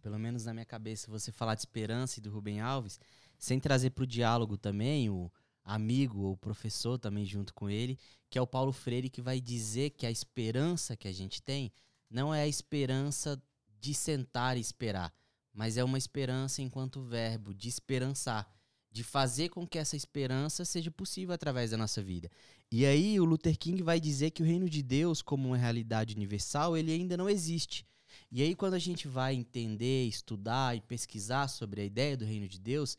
pelo 0.06 0.20
menos 0.20 0.46
na 0.46 0.54
minha 0.54 0.68
cabeça, 0.68 1.10
você 1.10 1.32
falar 1.32 1.56
de 1.56 1.62
esperança 1.62 2.20
e 2.20 2.22
do 2.22 2.30
Rubem 2.30 2.62
Alves 2.62 3.00
sem 3.40 3.60
trazer 3.60 3.90
para 3.90 4.04
o 4.04 4.08
diálogo 4.08 4.56
também 4.56 5.10
o 5.10 5.32
amigo 5.64 6.20
ou 6.20 6.38
professor 6.38 7.00
também 7.00 7.26
junto 7.26 7.52
com 7.56 7.68
ele, 7.68 7.98
que 8.30 8.38
é 8.38 8.42
o 8.42 8.46
Paulo 8.46 8.72
Freire, 8.72 9.10
que 9.10 9.20
vai 9.20 9.42
dizer 9.42 9.90
que 9.90 10.06
a 10.06 10.12
esperança 10.12 10.96
que 10.96 11.08
a 11.08 11.12
gente 11.12 11.42
tem 11.42 11.72
não 12.08 12.32
é 12.32 12.44
a 12.44 12.48
esperança 12.48 13.42
de 13.82 13.96
sentar 13.96 14.58
e 14.58 14.62
esperar, 14.62 15.12
mas 15.52 15.76
é 15.76 15.84
uma 15.84 15.98
esperança 15.98 16.62
enquanto 16.62 17.02
verbo, 17.02 17.52
de 17.52 17.68
esperançar, 17.68 18.48
de 18.92 19.04
fazer 19.04 19.50
com 19.50 19.66
que 19.66 19.80
essa 19.80 19.96
esperança 19.96 20.64
seja 20.64 20.92
possível 20.92 21.34
através 21.34 21.72
da 21.72 21.78
nossa 21.78 22.00
vida. 22.00 22.30
E 22.72 22.86
aí 22.86 23.20
o 23.20 23.26
Luther 23.26 23.58
King 23.58 23.82
vai 23.82 24.00
dizer 24.00 24.30
que 24.30 24.44
o 24.44 24.46
reino 24.46 24.70
de 24.70 24.84
Deus, 24.84 25.24
como 25.24 25.48
uma 25.48 25.58
realidade 25.58 26.14
universal, 26.14 26.78
ele 26.78 26.94
ainda 26.94 27.18
não 27.18 27.28
existe. 27.28 27.84
E 28.32 28.42
aí 28.42 28.56
quando 28.56 28.74
a 28.74 28.80
gente 28.80 29.08
vai 29.08 29.34
entender, 29.34 30.06
estudar 30.06 30.76
e 30.76 30.82
pesquisar 30.82 31.48
sobre 31.48 31.82
a 31.82 31.86
ideia 31.86 32.18
do 32.18 32.26
reino 32.26 32.48
de 32.48 32.60
Deus, 32.60 32.98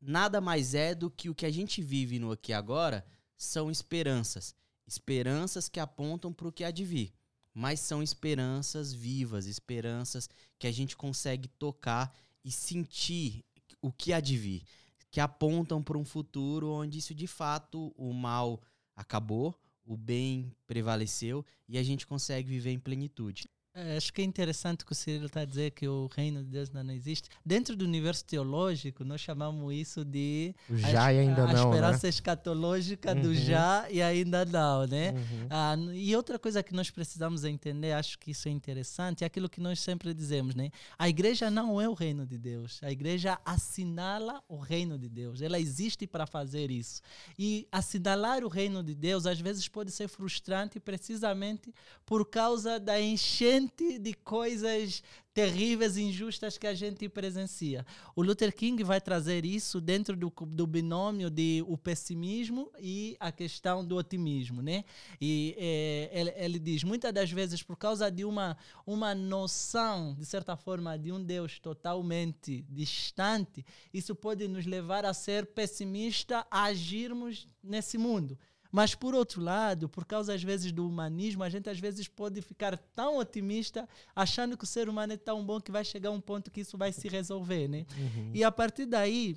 nada 0.00 0.40
mais 0.40 0.74
é 0.74 0.94
do 0.94 1.10
que 1.10 1.30
o 1.30 1.34
que 1.34 1.46
a 1.46 1.50
gente 1.50 1.80
vive 1.80 2.18
no 2.18 2.32
aqui 2.32 2.52
e 2.52 2.54
agora 2.54 3.04
são 3.36 3.70
esperanças. 3.70 4.54
Esperanças 4.86 5.68
que 5.68 5.80
apontam 5.80 6.32
para 6.32 6.48
o 6.48 6.52
que 6.52 6.64
há 6.64 6.70
de 6.70 6.84
vir. 6.84 7.12
Mas 7.54 7.80
são 7.80 8.02
esperanças 8.02 8.92
vivas, 8.92 9.46
esperanças 9.46 10.28
que 10.58 10.66
a 10.66 10.72
gente 10.72 10.96
consegue 10.96 11.48
tocar 11.48 12.14
e 12.44 12.50
sentir 12.50 13.44
o 13.80 13.92
que 13.92 14.12
há 14.12 14.20
de 14.20 14.36
vir. 14.36 14.62
Que 15.10 15.20
apontam 15.20 15.82
para 15.82 15.98
um 15.98 16.04
futuro 16.04 16.70
onde 16.70 16.98
isso 16.98 17.14
de 17.14 17.26
fato 17.26 17.92
o 17.96 18.12
mal 18.12 18.60
acabou, 18.96 19.54
o 19.84 19.96
bem 19.96 20.54
prevaleceu 20.66 21.44
e 21.68 21.76
a 21.76 21.82
gente 21.82 22.06
consegue 22.06 22.48
viver 22.48 22.70
em 22.70 22.78
plenitude. 22.78 23.48
É, 23.74 23.96
Acho 23.96 24.12
que 24.12 24.20
é 24.20 24.24
interessante 24.24 24.84
que 24.84 24.92
o 24.92 24.94
Cirilo 24.94 25.26
está 25.26 25.40
a 25.40 25.44
dizer 25.46 25.70
que 25.70 25.88
o 25.88 26.06
reino 26.14 26.42
de 26.44 26.50
Deus 26.50 26.68
ainda 26.68 26.84
não 26.84 26.92
existe. 26.92 27.30
Dentro 27.44 27.74
do 27.74 27.84
universo 27.86 28.22
teológico, 28.24 29.02
nós 29.02 29.20
chamamos 29.22 29.72
isso 29.74 30.04
de 30.04 30.54
O 30.68 30.76
já 30.76 31.10
e 31.12 31.20
ainda 31.20 31.44
a 31.44 31.46
não, 31.46 31.70
né? 31.70 31.76
esperança 31.76 32.06
escatológica 32.08 33.14
do 33.14 33.28
Uhum. 33.28 33.34
já 33.34 33.86
e 33.90 34.02
ainda 34.02 34.44
não, 34.44 34.86
né? 34.86 35.12
Uhum. 35.12 35.46
Ah, 35.48 35.74
e 35.94 36.14
outra 36.14 36.38
coisa 36.38 36.62
que 36.62 36.74
nós 36.74 36.90
precisamos 36.90 37.44
entender, 37.44 37.92
acho 37.92 38.18
que 38.18 38.32
isso 38.32 38.46
é 38.46 38.50
interessante, 38.50 39.24
é 39.24 39.26
aquilo 39.26 39.48
que 39.48 39.60
nós 39.60 39.80
sempre 39.80 40.12
dizemos, 40.12 40.54
né? 40.54 40.70
A 40.98 41.08
igreja 41.08 41.50
não 41.50 41.80
é 41.80 41.88
o 41.88 41.94
reino 41.94 42.26
de 42.26 42.36
Deus. 42.36 42.78
A 42.82 42.90
igreja 42.90 43.38
assinala 43.44 44.42
o 44.48 44.58
reino 44.58 44.98
de 44.98 45.08
Deus. 45.08 45.40
Ela 45.40 45.58
existe 45.58 46.06
para 46.06 46.26
fazer 46.26 46.70
isso. 46.70 47.00
E 47.38 47.66
assinalar 47.72 48.44
o 48.44 48.48
reino 48.48 48.82
de 48.82 48.94
Deus 48.94 49.24
às 49.24 49.40
vezes 49.40 49.66
pode 49.66 49.90
ser 49.90 50.08
frustrante 50.08 50.78
precisamente 50.78 51.72
por 52.04 52.26
causa 52.28 52.78
da 52.78 53.00
enchente 53.00 53.61
de 53.98 54.14
coisas 54.14 55.02
terríveis 55.34 55.96
injustas 55.96 56.58
que 56.58 56.66
a 56.66 56.74
gente 56.74 57.08
presencia. 57.08 57.86
O 58.14 58.22
Luther 58.22 58.54
King 58.54 58.84
vai 58.84 59.00
trazer 59.00 59.44
isso 59.44 59.80
dentro 59.80 60.14
do, 60.14 60.30
do 60.46 60.66
binômio 60.66 61.30
de 61.30 61.64
o 61.66 61.78
pessimismo 61.78 62.70
e 62.78 63.16
a 63.18 63.32
questão 63.32 63.84
do 63.84 63.96
otimismo, 63.96 64.60
né? 64.60 64.84
E 65.20 65.56
eh, 65.58 66.10
ele, 66.12 66.32
ele 66.36 66.58
diz, 66.58 66.84
muitas 66.84 67.12
das 67.12 67.30
vezes 67.30 67.62
por 67.62 67.76
causa 67.76 68.10
de 68.10 68.24
uma, 68.24 68.56
uma 68.86 69.14
noção, 69.14 70.14
de 70.14 70.26
certa 70.26 70.56
forma, 70.56 70.98
de 70.98 71.10
um 71.10 71.22
Deus 71.22 71.58
totalmente 71.58 72.64
distante, 72.68 73.64
isso 73.92 74.14
pode 74.14 74.46
nos 74.46 74.66
levar 74.66 75.06
a 75.06 75.14
ser 75.14 75.46
pessimista, 75.46 76.46
a 76.50 76.64
agirmos 76.64 77.48
nesse 77.62 77.96
mundo. 77.96 78.38
Mas 78.72 78.94
por 78.94 79.14
outro 79.14 79.42
lado, 79.42 79.86
por 79.86 80.06
causa 80.06 80.32
às 80.32 80.42
vezes 80.42 80.72
do 80.72 80.88
humanismo, 80.88 81.44
a 81.44 81.50
gente 81.50 81.68
às 81.68 81.78
vezes 81.78 82.08
pode 82.08 82.40
ficar 82.40 82.78
tão 82.78 83.18
otimista, 83.18 83.86
achando 84.16 84.56
que 84.56 84.64
o 84.64 84.66
ser 84.66 84.88
humano 84.88 85.12
é 85.12 85.16
tão 85.18 85.44
bom 85.44 85.60
que 85.60 85.70
vai 85.70 85.84
chegar 85.84 86.08
a 86.08 86.12
um 86.12 86.20
ponto 86.20 86.50
que 86.50 86.62
isso 86.62 86.78
vai 86.78 86.90
se 86.90 87.06
resolver, 87.06 87.68
né? 87.68 87.84
Uhum. 87.98 88.30
E 88.32 88.42
a 88.42 88.50
partir 88.50 88.86
daí, 88.86 89.36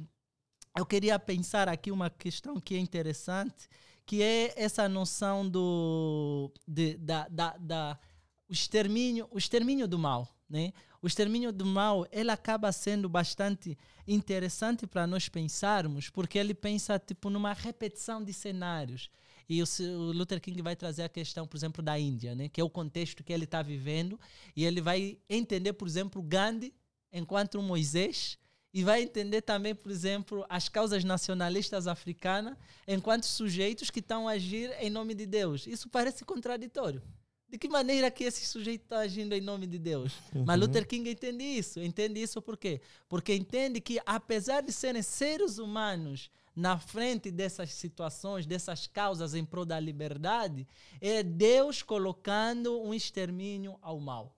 eu 0.77 0.85
queria 0.85 1.19
pensar 1.19 1.67
aqui 1.67 1.91
uma 1.91 2.09
questão 2.09 2.61
que 2.61 2.75
é 2.75 2.79
interessante, 2.79 3.67
que 4.05 4.23
é 4.23 4.53
essa 4.55 4.87
noção 4.87 5.47
do 5.47 6.49
de, 6.65 6.95
da, 6.95 7.27
da, 7.27 7.57
da 7.57 7.99
o 8.47 8.53
extermínio, 8.53 9.27
o 9.31 9.37
extermínio 9.37 9.85
do 9.85 9.99
mal, 9.99 10.33
né? 10.49 10.71
O 11.01 11.07
extermínio 11.07 11.51
do 11.51 11.65
mal, 11.65 12.07
ele 12.11 12.31
acaba 12.31 12.71
sendo 12.71 13.09
bastante 13.09 13.77
interessante 14.07 14.87
para 14.87 15.05
nós 15.05 15.27
pensarmos, 15.27 16.09
porque 16.09 16.37
ele 16.37 16.53
pensa 16.53 16.97
tipo 16.97 17.29
numa 17.29 17.53
repetição 17.53 18.23
de 18.23 18.31
cenários. 18.31 19.09
E 19.47 19.61
o, 19.61 19.65
o 19.81 20.11
Luther 20.11 20.41
King 20.41 20.61
vai 20.61 20.75
trazer 20.75 21.03
a 21.03 21.09
questão, 21.09 21.47
por 21.47 21.57
exemplo, 21.57 21.83
da 21.83 21.97
Índia, 21.99 22.35
né? 22.35 22.49
que 22.49 22.59
é 22.59 22.63
o 22.63 22.69
contexto 22.69 23.23
que 23.23 23.31
ele 23.31 23.45
está 23.45 23.61
vivendo, 23.61 24.19
e 24.55 24.65
ele 24.65 24.81
vai 24.81 25.17
entender, 25.29 25.73
por 25.73 25.87
exemplo, 25.87 26.21
Gandhi 26.21 26.73
enquanto 27.11 27.61
Moisés, 27.61 28.37
e 28.73 28.83
vai 28.83 29.01
entender 29.01 29.41
também, 29.41 29.73
por 29.73 29.89
exemplo, 29.89 30.45
as 30.49 30.67
causas 30.67 31.05
nacionalistas 31.05 31.87
africanas 31.87 32.57
enquanto 32.85 33.25
sujeitos 33.25 33.89
que 33.89 34.01
estão 34.01 34.27
a 34.27 34.33
agir 34.33 34.69
em 34.81 34.89
nome 34.89 35.13
de 35.13 35.25
Deus. 35.25 35.65
Isso 35.65 35.87
parece 35.87 36.25
contraditório. 36.25 37.01
De 37.47 37.57
que 37.57 37.69
maneira 37.69 38.11
que 38.11 38.25
esse 38.25 38.45
sujeito 38.45 38.81
está 38.81 38.99
agindo 38.99 39.33
em 39.33 39.39
nome 39.39 39.65
de 39.65 39.79
Deus? 39.79 40.11
Mas 40.45 40.59
Luther 40.59 40.85
King 40.85 41.09
entende 41.09 41.41
isso. 41.41 41.79
Entende 41.79 42.21
isso 42.21 42.41
por 42.41 42.57
quê? 42.57 42.81
Porque 43.07 43.33
entende 43.33 43.79
que, 43.79 43.97
apesar 44.05 44.59
de 44.61 44.73
serem 44.73 45.01
seres 45.01 45.57
humanos 45.57 46.29
na 46.55 46.77
frente 46.77 47.29
dessas 47.29 47.73
situações, 47.73 48.45
dessas 48.45 48.87
causas 48.87 49.33
em 49.33 49.43
prol 49.43 49.65
da 49.65 49.79
liberdade, 49.79 50.67
é 51.01 51.21
Deus 51.21 51.81
colocando 51.81 52.81
um 52.81 52.93
extermínio 52.93 53.77
ao 53.81 53.99
mal. 53.99 54.35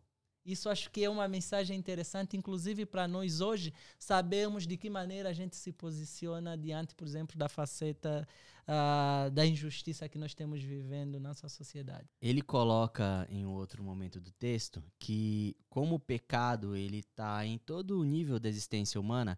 Isso 0.48 0.70
acho 0.70 0.90
que 0.90 1.04
é 1.04 1.10
uma 1.10 1.28
mensagem 1.28 1.78
interessante, 1.78 2.38
inclusive 2.38 2.86
para 2.86 3.06
nós 3.06 3.42
hoje 3.42 3.74
sabermos 4.00 4.66
de 4.66 4.78
que 4.78 4.90
maneira 4.90 5.28
a 5.30 5.34
gente 5.34 5.58
se 5.58 5.74
posiciona 5.74 6.58
diante, 6.58 6.96
por 6.96 7.06
exemplo, 7.06 7.38
da 7.38 7.50
faceta 7.50 8.26
ah, 8.66 9.30
da 9.32 9.46
injustiça 9.46 10.08
que 10.08 10.18
nós 10.18 10.34
temos 10.34 10.62
vivendo 10.62 11.20
na 11.20 11.30
nossa 11.30 11.50
sociedade. 11.50 12.08
Ele 12.22 12.42
coloca 12.42 13.28
em 13.30 13.46
outro 13.46 13.84
momento 13.84 14.22
do 14.22 14.32
texto 14.32 14.82
que 14.98 15.56
como 15.70 15.96
o 15.96 16.00
pecado 16.00 16.76
ele 16.76 17.00
está 17.00 17.46
em 17.46 17.58
todo 17.58 18.00
o 18.00 18.04
nível 18.06 18.40
da 18.40 18.48
existência 18.48 19.00
humana, 19.00 19.38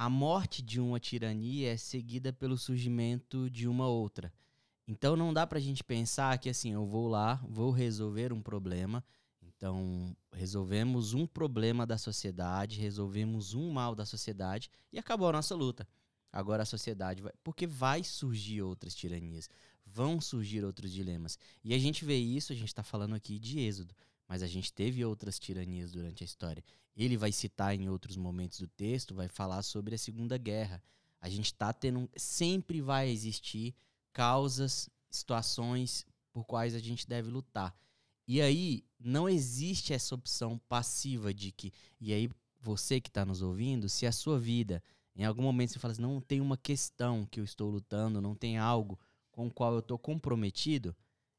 a 0.00 0.08
morte 0.08 0.62
de 0.62 0.80
uma 0.80 0.98
tirania 0.98 1.74
é 1.74 1.76
seguida 1.76 2.32
pelo 2.32 2.56
surgimento 2.56 3.50
de 3.50 3.68
uma 3.68 3.86
outra. 3.86 4.32
Então 4.88 5.14
não 5.14 5.30
dá 5.30 5.46
pra 5.46 5.60
gente 5.60 5.84
pensar 5.84 6.38
que 6.38 6.48
assim, 6.48 6.72
eu 6.72 6.86
vou 6.86 7.06
lá, 7.06 7.34
vou 7.46 7.70
resolver 7.70 8.32
um 8.32 8.40
problema. 8.40 9.04
Então, 9.42 10.16
resolvemos 10.32 11.12
um 11.12 11.26
problema 11.26 11.86
da 11.86 11.98
sociedade, 11.98 12.80
resolvemos 12.80 13.52
um 13.52 13.70
mal 13.70 13.94
da 13.94 14.06
sociedade 14.06 14.70
e 14.90 14.98
acabou 14.98 15.28
a 15.28 15.32
nossa 15.32 15.54
luta. 15.54 15.86
Agora 16.32 16.62
a 16.62 16.66
sociedade 16.66 17.20
vai. 17.20 17.34
Porque 17.44 17.66
vai 17.66 18.02
surgir 18.02 18.62
outras 18.62 18.94
tiranias, 18.94 19.50
vão 19.84 20.18
surgir 20.18 20.64
outros 20.64 20.90
dilemas. 20.90 21.38
E 21.62 21.74
a 21.74 21.78
gente 21.78 22.06
vê 22.06 22.16
isso, 22.16 22.54
a 22.54 22.56
gente 22.56 22.68
está 22.68 22.82
falando 22.82 23.14
aqui 23.14 23.38
de 23.38 23.60
Êxodo. 23.60 23.94
Mas 24.30 24.44
a 24.44 24.46
gente 24.46 24.72
teve 24.72 25.04
outras 25.04 25.40
tiranias 25.40 25.90
durante 25.90 26.22
a 26.22 26.24
história. 26.24 26.62
Ele 26.96 27.16
vai 27.16 27.32
citar 27.32 27.74
em 27.74 27.88
outros 27.88 28.16
momentos 28.16 28.60
do 28.60 28.68
texto, 28.68 29.12
vai 29.12 29.26
falar 29.26 29.60
sobre 29.64 29.96
a 29.96 29.98
Segunda 29.98 30.38
Guerra. 30.38 30.80
A 31.20 31.28
gente 31.28 31.52
tá 31.52 31.72
tendo. 31.72 32.08
Sempre 32.14 32.80
vai 32.80 33.10
existir 33.10 33.74
causas, 34.12 34.88
situações 35.10 36.06
por 36.32 36.44
quais 36.44 36.76
a 36.76 36.78
gente 36.78 37.08
deve 37.08 37.28
lutar. 37.28 37.74
E 38.24 38.40
aí, 38.40 38.84
não 39.00 39.28
existe 39.28 39.92
essa 39.92 40.14
opção 40.14 40.60
passiva 40.68 41.34
de 41.34 41.50
que. 41.50 41.72
E 42.00 42.12
aí, 42.12 42.30
você 42.60 43.00
que 43.00 43.08
está 43.08 43.24
nos 43.24 43.42
ouvindo, 43.42 43.88
se 43.88 44.06
a 44.06 44.12
sua 44.12 44.38
vida, 44.38 44.80
em 45.16 45.24
algum 45.24 45.42
momento 45.42 45.72
você 45.72 45.80
fala 45.80 45.90
assim, 45.90 46.02
não 46.02 46.20
tem 46.20 46.40
uma 46.40 46.56
questão 46.56 47.26
que 47.26 47.40
eu 47.40 47.44
estou 47.44 47.68
lutando, 47.68 48.20
não 48.20 48.36
tem 48.36 48.58
algo 48.58 48.96
com 49.32 49.48
o 49.48 49.50
qual 49.50 49.72
eu 49.72 49.80
estou 49.80 49.98
comprometido, 49.98 50.94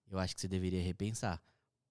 eu 0.10 0.20
acho 0.20 0.36
que 0.36 0.42
você 0.42 0.48
deveria 0.50 0.84
repensar. 0.84 1.42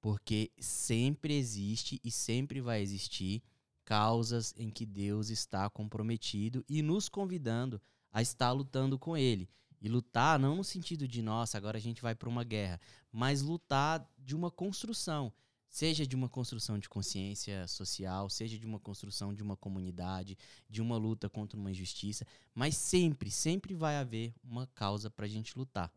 Porque 0.00 0.50
sempre 0.59 1.35
existe 1.35 2.00
e 2.02 2.11
sempre 2.11 2.61
vai 2.61 2.80
existir 2.80 3.42
causas 3.85 4.54
em 4.57 4.71
que 4.71 4.87
Deus 4.87 5.30
está 5.30 5.69
comprometido 5.69 6.64
e 6.69 6.80
nos 6.80 7.09
convidando 7.09 7.80
a 8.12 8.23
estar 8.23 8.52
lutando 8.52 8.99
com 8.99 9.16
Ele. 9.16 9.49
E 9.80 9.88
lutar 9.88 10.38
não 10.38 10.57
no 10.57 10.64
sentido 10.64 11.09
de, 11.09 11.23
nossa, 11.23 11.57
agora 11.57 11.78
a 11.78 11.80
gente 11.80 12.02
vai 12.02 12.14
para 12.14 12.28
uma 12.28 12.45
guerra, 12.45 12.80
mas 13.11 13.40
lutar 13.40 14.07
de 14.19 14.37
uma 14.37 14.50
construção. 14.50 15.33
Seja 15.69 16.07
de 16.07 16.16
uma 16.16 16.28
construção 16.28 16.78
de 16.78 16.88
consciência 16.88 17.66
social, 17.69 18.28
seja 18.28 18.59
de 18.59 18.66
uma 18.66 18.80
construção 18.80 19.33
de 19.33 19.42
uma 19.42 19.57
comunidade, 19.57 20.37
de 20.69 20.83
uma 20.83 20.97
luta 20.97 21.28
contra 21.28 21.59
uma 21.59 21.71
injustiça, 21.71 22.26
mas 22.52 22.76
sempre, 22.76 23.30
sempre 23.30 23.73
vai 23.73 23.97
haver 23.97 24.35
uma 24.42 24.66
causa 24.66 25.09
para 25.09 25.26
a 25.26 25.28
gente 25.28 25.57
lutar. 25.57 25.90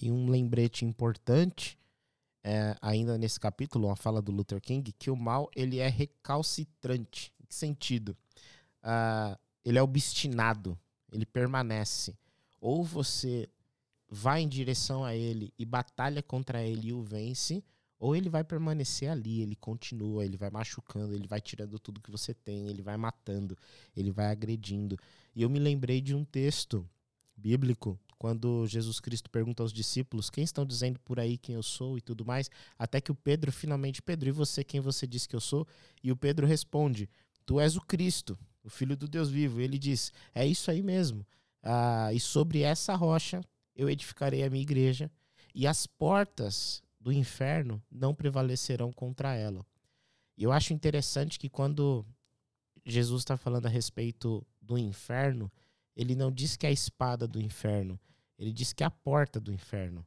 E 0.00 0.10
um 0.10 0.30
lembrete 0.30 0.84
importante, 0.84 1.78
é, 2.44 2.76
ainda 2.80 3.16
nesse 3.16 3.38
capítulo, 3.38 3.88
uma 3.88 3.96
fala 3.96 4.20
do 4.20 4.32
Luther 4.32 4.60
King, 4.60 4.92
que 4.92 5.10
o 5.10 5.16
mal 5.16 5.50
ele 5.54 5.78
é 5.78 5.88
recalcitrante. 5.88 7.32
Em 7.40 7.46
que 7.46 7.54
sentido? 7.54 8.16
Uh, 8.82 9.38
ele 9.64 9.78
é 9.78 9.82
obstinado, 9.82 10.78
ele 11.12 11.24
permanece. 11.24 12.16
Ou 12.60 12.82
você 12.82 13.48
vai 14.08 14.42
em 14.42 14.48
direção 14.48 15.04
a 15.04 15.14
ele 15.14 15.52
e 15.58 15.64
batalha 15.64 16.22
contra 16.22 16.62
ele 16.62 16.88
e 16.88 16.92
o 16.92 17.02
vence, 17.02 17.64
ou 17.98 18.16
ele 18.16 18.28
vai 18.28 18.42
permanecer 18.42 19.08
ali, 19.08 19.40
ele 19.40 19.54
continua, 19.54 20.24
ele 20.24 20.36
vai 20.36 20.50
machucando, 20.50 21.14
ele 21.14 21.28
vai 21.28 21.40
tirando 21.40 21.78
tudo 21.78 22.00
que 22.00 22.10
você 22.10 22.34
tem, 22.34 22.66
ele 22.66 22.82
vai 22.82 22.96
matando, 22.96 23.56
ele 23.96 24.10
vai 24.10 24.26
agredindo. 24.26 24.98
E 25.34 25.42
eu 25.42 25.48
me 25.48 25.60
lembrei 25.60 26.00
de 26.00 26.12
um 26.14 26.24
texto 26.24 26.84
bíblico, 27.36 27.98
quando 28.22 28.64
Jesus 28.68 29.00
Cristo 29.00 29.28
pergunta 29.28 29.64
aos 29.64 29.72
discípulos 29.72 30.30
quem 30.30 30.44
estão 30.44 30.64
dizendo 30.64 31.00
por 31.00 31.18
aí 31.18 31.36
quem 31.36 31.56
eu 31.56 31.62
sou 31.62 31.98
e 31.98 32.00
tudo 32.00 32.24
mais, 32.24 32.48
até 32.78 33.00
que 33.00 33.10
o 33.10 33.16
Pedro 33.16 33.50
finalmente, 33.50 34.00
Pedro, 34.00 34.28
e 34.28 34.30
você 34.32 34.62
quem 34.62 34.80
você 34.80 35.08
diz 35.08 35.26
que 35.26 35.34
eu 35.34 35.40
sou? 35.40 35.66
E 36.00 36.12
o 36.12 36.16
Pedro 36.16 36.46
responde: 36.46 37.10
Tu 37.44 37.58
és 37.58 37.74
o 37.74 37.80
Cristo, 37.80 38.38
o 38.62 38.70
Filho 38.70 38.96
do 38.96 39.08
Deus 39.08 39.28
vivo. 39.28 39.60
E 39.60 39.64
ele 39.64 39.76
diz: 39.76 40.12
É 40.32 40.46
isso 40.46 40.70
aí 40.70 40.84
mesmo. 40.84 41.26
Ah, 41.64 42.12
e 42.12 42.20
sobre 42.20 42.60
essa 42.60 42.94
rocha 42.94 43.40
eu 43.74 43.90
edificarei 43.90 44.44
a 44.44 44.50
minha 44.50 44.62
igreja, 44.62 45.10
e 45.52 45.66
as 45.66 45.84
portas 45.84 46.80
do 47.00 47.10
inferno 47.10 47.82
não 47.90 48.14
prevalecerão 48.14 48.92
contra 48.92 49.34
ela. 49.34 49.66
E 50.38 50.44
eu 50.44 50.52
acho 50.52 50.72
interessante 50.72 51.40
que 51.40 51.48
quando 51.48 52.06
Jesus 52.86 53.22
está 53.22 53.36
falando 53.36 53.66
a 53.66 53.68
respeito 53.68 54.46
do 54.60 54.78
inferno, 54.78 55.50
ele 55.96 56.14
não 56.14 56.30
diz 56.30 56.56
que 56.56 56.66
é 56.66 56.68
a 56.68 56.72
espada 56.72 57.26
do 57.26 57.40
inferno, 57.40 57.98
ele 58.42 58.52
diz 58.52 58.72
que 58.72 58.82
é 58.82 58.86
a 58.86 58.90
porta 58.90 59.38
do 59.38 59.52
inferno. 59.52 60.04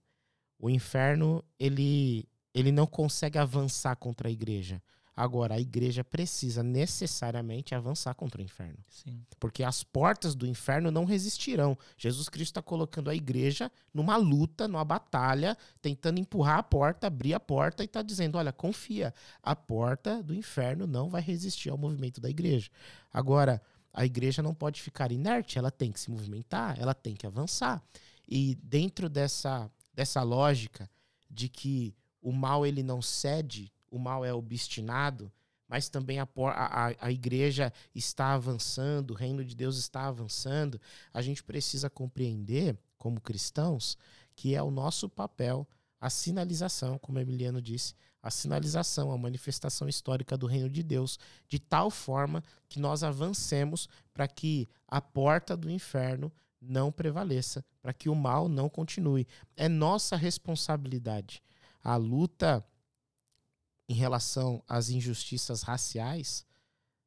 O 0.59 0.69
inferno, 0.69 1.41
ele, 1.57 2.27
ele 2.53 2.69
não 2.69 2.85
consegue 2.85 3.37
avançar 3.37 3.95
contra 3.95 4.27
a 4.27 4.31
igreja. 4.31 4.83
Agora, 5.15 5.55
a 5.55 5.59
igreja 5.59 6.03
precisa 6.03 6.61
necessariamente 6.61 7.73
avançar 7.73 8.13
contra 8.13 8.41
o 8.41 8.43
inferno. 8.43 8.77
Sim. 8.89 9.25
Porque 9.39 9.63
as 9.63 9.81
portas 9.81 10.35
do 10.35 10.45
inferno 10.45 10.91
não 10.91 11.05
resistirão. 11.05 11.77
Jesus 11.97 12.27
Cristo 12.27 12.51
está 12.51 12.61
colocando 12.61 13.09
a 13.09 13.15
igreja 13.15 13.71
numa 13.93 14.17
luta, 14.17 14.67
numa 14.67 14.83
batalha, 14.83 15.57
tentando 15.81 16.19
empurrar 16.19 16.57
a 16.57 16.63
porta, 16.63 17.07
abrir 17.07 17.33
a 17.33 17.39
porta 17.39 17.83
e 17.83 17.85
está 17.85 18.01
dizendo: 18.01 18.37
olha, 18.37 18.51
confia, 18.51 19.13
a 19.41 19.55
porta 19.55 20.21
do 20.21 20.35
inferno 20.35 20.85
não 20.85 21.07
vai 21.09 21.21
resistir 21.21 21.69
ao 21.69 21.77
movimento 21.77 22.19
da 22.19 22.29
igreja. 22.29 22.69
Agora, 23.13 23.61
a 23.93 24.05
igreja 24.05 24.43
não 24.43 24.53
pode 24.53 24.81
ficar 24.81 25.13
inerte, 25.13 25.57
ela 25.57 25.71
tem 25.71 25.89
que 25.89 26.01
se 26.01 26.11
movimentar, 26.11 26.77
ela 26.77 26.93
tem 26.93 27.15
que 27.15 27.25
avançar. 27.25 27.81
E 28.27 28.55
dentro 28.55 29.09
dessa, 29.09 29.69
dessa 29.93 30.21
lógica 30.23 30.89
de 31.29 31.49
que 31.49 31.95
o 32.21 32.31
mal 32.31 32.65
ele 32.65 32.81
não 32.81 33.01
cede 33.01 33.71
o 33.89 33.99
mal 33.99 34.25
é 34.25 34.33
obstinado, 34.33 35.31
mas 35.67 35.87
também 35.89 36.19
a, 36.19 36.27
a, 36.51 37.05
a 37.07 37.11
igreja 37.11 37.71
está 37.93 38.33
avançando, 38.33 39.11
o 39.11 39.15
reino 39.15 39.43
de 39.43 39.55
Deus 39.55 39.77
está 39.77 40.07
avançando, 40.07 40.79
a 41.13 41.21
gente 41.21 41.43
precisa 41.43 41.89
compreender, 41.89 42.77
como 42.97 43.21
cristãos, 43.21 43.97
que 44.35 44.53
é 44.53 44.61
o 44.61 44.69
nosso 44.69 45.07
papel 45.07 45.67
a 45.99 46.09
sinalização, 46.09 46.99
como 46.99 47.19
Emiliano 47.19 47.61
disse, 47.61 47.95
a 48.21 48.29
sinalização, 48.29 49.11
a 49.11 49.17
manifestação 49.17 49.87
histórica 49.87 50.37
do 50.37 50.45
reino 50.45 50.69
de 50.69 50.83
Deus, 50.83 51.17
de 51.47 51.57
tal 51.57 51.89
forma 51.89 52.43
que 52.67 52.79
nós 52.79 53.01
avancemos 53.01 53.87
para 54.13 54.27
que 54.27 54.67
a 54.87 55.01
porta 55.01 55.55
do 55.55 55.69
inferno 55.69 56.31
não 56.67 56.91
prevaleça, 56.91 57.63
para 57.81 57.93
que 57.93 58.09
o 58.09 58.15
mal 58.15 58.47
não 58.47 58.69
continue. 58.69 59.27
É 59.55 59.67
nossa 59.67 60.15
responsabilidade. 60.15 61.41
A 61.83 61.95
luta 61.95 62.65
em 63.87 63.93
relação 63.93 64.63
às 64.67 64.89
injustiças 64.89 65.61
raciais 65.61 66.45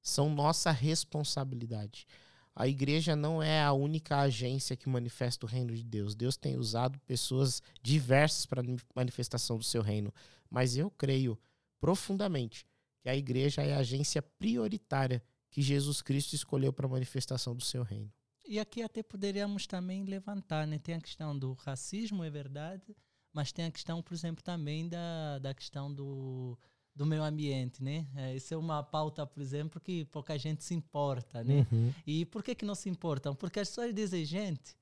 são 0.00 0.30
nossa 0.30 0.70
responsabilidade. 0.70 2.06
A 2.54 2.66
igreja 2.66 3.14
não 3.14 3.42
é 3.42 3.62
a 3.62 3.72
única 3.72 4.18
agência 4.18 4.76
que 4.76 4.88
manifesta 4.88 5.46
o 5.46 5.48
reino 5.48 5.74
de 5.74 5.84
Deus. 5.84 6.14
Deus 6.14 6.36
tem 6.36 6.56
usado 6.56 6.98
pessoas 7.00 7.62
diversas 7.82 8.46
para 8.46 8.62
a 8.62 8.64
manifestação 8.94 9.58
do 9.58 9.64
seu 9.64 9.80
reino. 9.80 10.12
Mas 10.50 10.76
eu 10.76 10.90
creio 10.90 11.38
profundamente 11.80 12.66
que 13.00 13.08
a 13.08 13.14
igreja 13.14 13.62
é 13.62 13.74
a 13.74 13.78
agência 13.78 14.20
prioritária 14.20 15.22
que 15.50 15.62
Jesus 15.62 16.02
Cristo 16.02 16.34
escolheu 16.34 16.72
para 16.72 16.86
a 16.86 16.90
manifestação 16.90 17.54
do 17.54 17.62
seu 17.62 17.82
reino. 17.82 18.12
E 18.48 18.58
aqui 18.58 18.82
até 18.82 19.02
poderíamos 19.02 19.66
também 19.66 20.04
levantar, 20.04 20.66
né? 20.66 20.78
Tem 20.78 20.94
a 20.94 21.00
questão 21.00 21.38
do 21.38 21.52
racismo, 21.52 22.24
é 22.24 22.30
verdade, 22.30 22.96
mas 23.30 23.52
tem 23.52 23.66
a 23.66 23.70
questão, 23.70 24.02
por 24.02 24.14
exemplo, 24.14 24.42
também 24.42 24.88
da, 24.88 25.38
da 25.38 25.52
questão 25.52 25.92
do, 25.92 26.58
do 26.96 27.04
meio 27.04 27.22
ambiente, 27.22 27.82
né? 27.82 28.06
É, 28.16 28.34
isso 28.34 28.54
é 28.54 28.56
uma 28.56 28.82
pauta, 28.82 29.26
por 29.26 29.42
exemplo, 29.42 29.78
que 29.78 30.06
pouca 30.06 30.38
gente 30.38 30.64
se 30.64 30.72
importa, 30.72 31.44
né? 31.44 31.66
Uhum. 31.70 31.92
E 32.06 32.24
por 32.24 32.42
que 32.42 32.54
que 32.54 32.64
não 32.64 32.74
se 32.74 32.88
importam? 32.88 33.34
Porque 33.34 33.60
as 33.60 33.68
pessoas 33.68 33.94
dizem, 33.94 34.24
gente, 34.24 34.74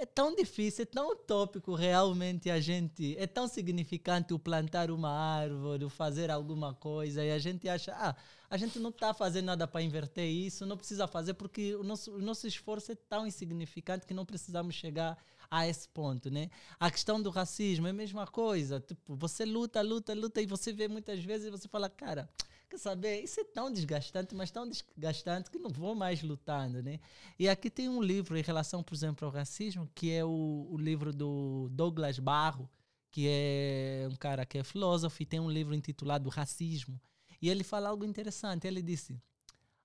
é 0.00 0.06
tão 0.06 0.34
difícil, 0.34 0.84
é 0.84 0.86
tão 0.86 1.10
utópico 1.10 1.74
realmente 1.74 2.48
a 2.48 2.60
gente, 2.60 3.16
é 3.18 3.26
tão 3.26 3.48
significante 3.48 4.32
o 4.32 4.38
plantar 4.38 4.92
uma 4.92 5.10
árvore, 5.10 5.84
o 5.84 5.90
fazer 5.90 6.30
alguma 6.30 6.72
coisa, 6.72 7.24
e 7.24 7.32
a 7.32 7.38
gente 7.38 7.68
acha, 7.68 7.92
ah, 7.96 8.14
a 8.48 8.56
gente 8.56 8.78
não 8.78 8.90
está 8.90 9.12
fazendo 9.12 9.46
nada 9.46 9.66
para 9.66 9.82
inverter 9.82 10.24
isso, 10.24 10.64
não 10.64 10.76
precisa 10.76 11.08
fazer 11.08 11.34
porque 11.34 11.74
o 11.74 11.82
nosso, 11.82 12.12
o 12.12 12.22
nosso 12.22 12.46
esforço 12.46 12.92
é 12.92 12.94
tão 12.94 13.26
insignificante 13.26 14.06
que 14.06 14.14
não 14.14 14.24
precisamos 14.24 14.76
chegar 14.76 15.18
a 15.50 15.66
esse 15.66 15.88
ponto, 15.88 16.30
né? 16.30 16.48
A 16.78 16.90
questão 16.90 17.20
do 17.20 17.30
racismo 17.30 17.88
é 17.88 17.90
a 17.90 17.94
mesma 17.94 18.26
coisa. 18.26 18.80
Tipo, 18.80 19.16
você 19.16 19.44
luta, 19.44 19.80
luta, 19.82 20.14
luta 20.14 20.40
e 20.40 20.46
você 20.46 20.72
vê 20.72 20.86
muitas 20.86 21.24
vezes 21.24 21.48
e 21.48 21.50
você 21.50 21.66
fala, 21.66 21.88
cara, 21.88 22.28
quer 22.68 22.78
saber? 22.78 23.22
Isso 23.22 23.40
é 23.40 23.44
tão 23.44 23.72
desgastante, 23.72 24.34
mas 24.34 24.50
tão 24.50 24.68
desgastante 24.68 25.50
que 25.50 25.58
não 25.58 25.70
vou 25.70 25.94
mais 25.94 26.22
lutando, 26.22 26.82
né? 26.82 27.00
E 27.38 27.48
aqui 27.48 27.70
tem 27.70 27.88
um 27.88 28.02
livro 28.02 28.36
em 28.36 28.42
relação, 28.42 28.82
por 28.82 28.94
exemplo, 28.94 29.26
ao 29.26 29.32
racismo, 29.32 29.90
que 29.94 30.12
é 30.12 30.24
o, 30.24 30.68
o 30.70 30.76
livro 30.76 31.12
do 31.12 31.68
Douglas 31.70 32.18
Barro, 32.18 32.68
que 33.10 33.26
é 33.28 34.08
um 34.10 34.16
cara 34.16 34.44
que 34.44 34.58
é 34.58 34.64
filósofo 34.64 35.22
e 35.22 35.26
tem 35.26 35.40
um 35.40 35.50
livro 35.50 35.74
intitulado 35.74 36.28
Racismo. 36.28 37.00
E 37.40 37.48
ele 37.48 37.64
fala 37.64 37.88
algo 37.88 38.04
interessante. 38.04 38.66
Ele 38.66 38.82
disse: 38.82 39.20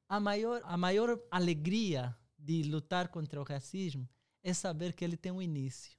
a 0.10 0.20
maior, 0.20 0.62
a 0.66 0.78
maior 0.78 1.20
alegria 1.32 2.16
de 2.38 2.64
lutar 2.64 3.08
contra 3.08 3.40
o 3.40 3.44
racismo 3.44 4.08
é 4.44 4.54
saber 4.54 4.94
que 4.94 5.04
ele 5.04 5.16
tem 5.16 5.32
um 5.32 5.42
início. 5.42 5.98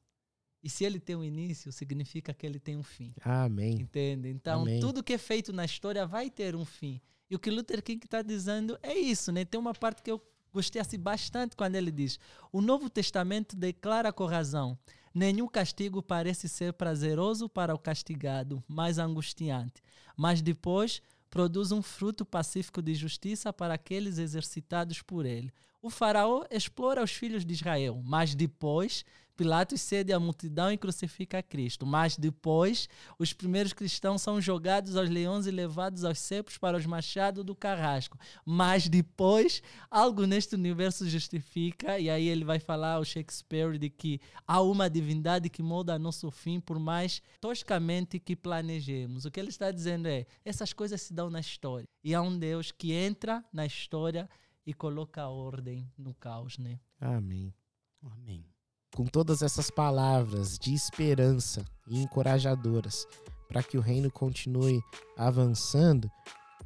E 0.64 0.70
se 0.70 0.82
ele 0.82 0.98
tem 0.98 1.14
um 1.14 1.22
início, 1.22 1.70
significa 1.70 2.32
que 2.32 2.46
ele 2.46 2.58
tem 2.58 2.74
um 2.74 2.82
fim. 2.82 3.12
Amém. 3.22 3.82
Entende? 3.82 4.30
Então, 4.30 4.62
Amém. 4.62 4.80
tudo 4.80 5.02
que 5.02 5.12
é 5.12 5.18
feito 5.18 5.52
na 5.52 5.62
história 5.62 6.06
vai 6.06 6.30
ter 6.30 6.56
um 6.56 6.64
fim. 6.64 7.02
E 7.30 7.36
o 7.36 7.38
que 7.38 7.50
Luther 7.50 7.82
King 7.82 8.02
está 8.02 8.22
dizendo 8.22 8.78
é 8.82 8.94
isso, 8.94 9.30
né? 9.30 9.44
Tem 9.44 9.60
uma 9.60 9.74
parte 9.74 10.02
que 10.02 10.10
eu 10.10 10.18
gostei 10.50 10.80
assim 10.80 10.98
bastante 10.98 11.54
quando 11.54 11.74
ele 11.74 11.92
diz: 11.92 12.18
O 12.50 12.62
Novo 12.62 12.88
Testamento 12.88 13.54
declara 13.54 14.10
com 14.10 14.24
razão: 14.24 14.78
nenhum 15.12 15.46
castigo 15.46 16.02
parece 16.02 16.48
ser 16.48 16.72
prazeroso 16.72 17.46
para 17.46 17.74
o 17.74 17.78
castigado, 17.78 18.64
mas 18.66 18.98
angustiante. 18.98 19.82
Mas 20.16 20.40
depois 20.40 21.02
produz 21.28 21.72
um 21.72 21.82
fruto 21.82 22.24
pacífico 22.24 22.80
de 22.80 22.94
justiça 22.94 23.52
para 23.52 23.74
aqueles 23.74 24.16
exercitados 24.16 25.02
por 25.02 25.26
ele. 25.26 25.52
O 25.84 25.90
faraó 25.90 26.46
explora 26.50 27.04
os 27.04 27.10
filhos 27.10 27.44
de 27.44 27.52
Israel, 27.52 28.00
mas 28.02 28.34
depois 28.34 29.04
Pilatos 29.36 29.82
cede 29.82 30.14
à 30.14 30.18
multidão 30.18 30.72
e 30.72 30.78
crucifica 30.78 31.42
Cristo. 31.42 31.84
Mas 31.84 32.16
depois, 32.16 32.88
os 33.18 33.34
primeiros 33.34 33.74
cristãos 33.74 34.22
são 34.22 34.40
jogados 34.40 34.96
aos 34.96 35.10
leões 35.10 35.46
e 35.46 35.50
levados 35.50 36.06
aos 36.06 36.20
cepos 36.20 36.56
para 36.56 36.78
os 36.78 36.86
machados 36.86 37.44
do 37.44 37.54
carrasco. 37.54 38.16
Mas 38.46 38.88
depois, 38.88 39.62
algo 39.90 40.24
neste 40.24 40.54
universo 40.54 41.06
justifica, 41.06 41.98
e 41.98 42.08
aí 42.08 42.28
ele 42.28 42.46
vai 42.46 42.58
falar 42.58 42.94
ao 42.94 43.04
Shakespeare 43.04 43.76
de 43.76 43.90
que 43.90 44.22
há 44.46 44.62
uma 44.62 44.88
divindade 44.88 45.50
que 45.50 45.62
molda 45.62 45.98
nosso 45.98 46.30
fim, 46.30 46.60
por 46.60 46.78
mais 46.78 47.20
toscamente 47.42 48.18
que 48.18 48.34
planejemos. 48.34 49.26
O 49.26 49.30
que 49.30 49.38
ele 49.38 49.50
está 49.50 49.70
dizendo 49.70 50.06
é: 50.06 50.24
essas 50.46 50.72
coisas 50.72 51.02
se 51.02 51.12
dão 51.12 51.28
na 51.28 51.40
história. 51.40 51.86
E 52.02 52.14
há 52.14 52.22
um 52.22 52.38
Deus 52.38 52.72
que 52.72 52.92
entra 52.92 53.44
na 53.52 53.66
história 53.66 54.30
e 54.66 54.72
coloca 54.72 55.22
a 55.22 55.28
ordem 55.28 55.90
no 55.96 56.14
caos, 56.14 56.58
né? 56.58 56.80
Amém. 57.00 57.54
Amém. 58.02 58.44
Com 58.94 59.04
todas 59.06 59.42
essas 59.42 59.70
palavras 59.70 60.58
de 60.58 60.72
esperança 60.72 61.64
e 61.86 62.02
encorajadoras 62.02 63.06
para 63.48 63.62
que 63.62 63.76
o 63.76 63.80
reino 63.80 64.10
continue 64.10 64.80
avançando, 65.16 66.10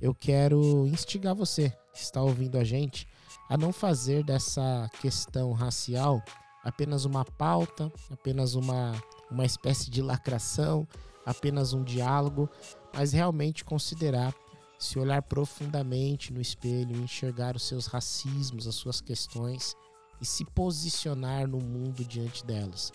eu 0.00 0.14
quero 0.14 0.86
instigar 0.86 1.34
você 1.34 1.70
que 1.92 2.00
está 2.00 2.22
ouvindo 2.22 2.56
a 2.56 2.64
gente 2.64 3.06
a 3.48 3.56
não 3.56 3.72
fazer 3.72 4.22
dessa 4.22 4.88
questão 5.00 5.52
racial 5.52 6.22
apenas 6.62 7.04
uma 7.04 7.24
pauta, 7.24 7.90
apenas 8.10 8.54
uma, 8.54 8.92
uma 9.30 9.44
espécie 9.44 9.90
de 9.90 10.02
lacração, 10.02 10.86
apenas 11.24 11.72
um 11.72 11.82
diálogo, 11.82 12.48
mas 12.94 13.12
realmente 13.12 13.64
considerar 13.64 14.34
se 14.78 14.98
olhar 14.98 15.22
profundamente 15.22 16.32
no 16.32 16.40
espelho, 16.40 16.96
enxergar 16.96 17.56
os 17.56 17.66
seus 17.66 17.86
racismos, 17.86 18.66
as 18.66 18.76
suas 18.76 19.00
questões 19.00 19.74
e 20.20 20.26
se 20.26 20.44
posicionar 20.44 21.46
no 21.48 21.58
mundo 21.58 22.04
diante 22.04 22.44
delas. 22.44 22.92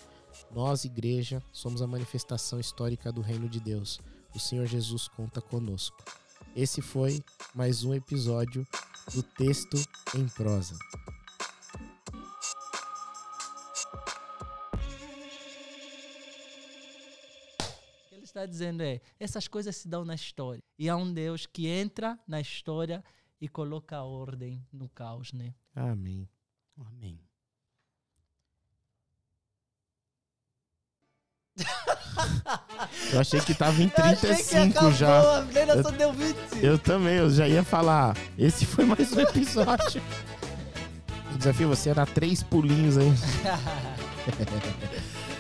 Nós, 0.54 0.86
igreja, 0.86 1.44
somos 1.52 1.82
a 1.82 1.88
manifestação 1.88 2.60
histórica 2.60 3.12
do 3.12 3.22
reino 3.22 3.50
de 3.50 3.60
Deus. 3.60 4.00
O 4.34 4.40
Senhor 4.40 4.66
Jesus 4.66 5.08
conta 5.08 5.42
conosco. 5.42 5.98
Esse 6.56 6.82
foi 6.82 7.24
mais 7.54 7.84
um 7.84 7.94
episódio 7.94 8.66
do 9.14 9.22
Texto 9.22 9.78
em 10.16 10.28
Prosa. 10.28 10.78
Está 18.44 18.46
dizendo 18.46 18.82
é: 18.84 19.02
essas 19.20 19.48
coisas 19.48 19.76
se 19.76 19.88
dão 19.88 20.04
na 20.06 20.16
história. 20.16 20.64
E 20.78 20.90
há 20.90 20.96
um 20.96 21.14
Deus 21.14 21.46
que 21.46 21.68
entra 21.68 22.18
na 22.28 22.40
história 22.42 23.04
e 23.40 23.48
coloca 23.48 23.98
a 23.98 24.04
ordem 24.04 24.66
no 24.72 24.90
caos, 24.90 25.32
né? 25.34 25.54
Amém. 25.76 26.28
Amém. 26.78 27.20
Eu 33.12 33.20
achei 33.20 33.40
que 33.42 33.54
tava 33.54 33.82
em 33.82 33.90
35 33.90 34.92
já. 34.92 35.40
A 35.40 35.44
Eu- 35.76 35.84
só 35.84 35.92
deu 35.92 36.14
20. 36.14 36.36
Eu 36.62 36.78
também, 36.80 37.16
eu 37.16 37.30
já 37.30 37.48
ia 37.48 37.64
falar. 37.64 38.16
Esse 38.38 38.66
foi 38.66 38.86
mais 38.86 39.12
um 39.14 39.20
episódio. 39.20 40.02
O 41.34 41.38
desafio 41.44 41.68
você 41.68 41.90
era 41.90 42.06
três 42.06 42.44
pulinhos 42.44 42.96
aí. 42.96 43.08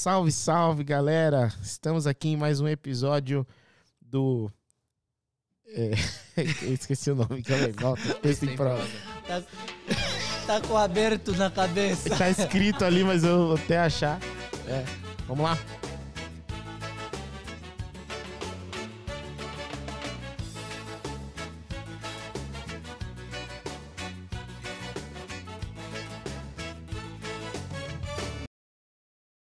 Salve, 0.00 0.32
salve, 0.32 0.82
galera! 0.82 1.52
Estamos 1.62 2.06
aqui 2.06 2.30
em 2.30 2.36
mais 2.38 2.58
um 2.58 2.66
episódio 2.66 3.46
do. 4.00 4.50
É, 5.66 5.90
eu 6.64 6.72
esqueci 6.72 7.10
o 7.10 7.14
nome, 7.14 7.42
que 7.42 7.52
é 7.52 7.56
legal. 7.56 7.98
Texto 8.22 8.44
em 8.44 8.56
prosa. 8.56 8.88
tá, 9.26 9.42
tá 10.46 10.60
com 10.62 10.74
aberto 10.74 11.32
na 11.32 11.50
cabeça. 11.50 12.16
Tá 12.16 12.30
escrito 12.30 12.82
ali, 12.82 13.04
mas 13.04 13.24
eu 13.24 13.48
vou 13.48 13.56
até 13.56 13.78
achar. 13.78 14.18
É, 14.66 14.86
vamos 15.28 15.44
lá. 15.44 15.58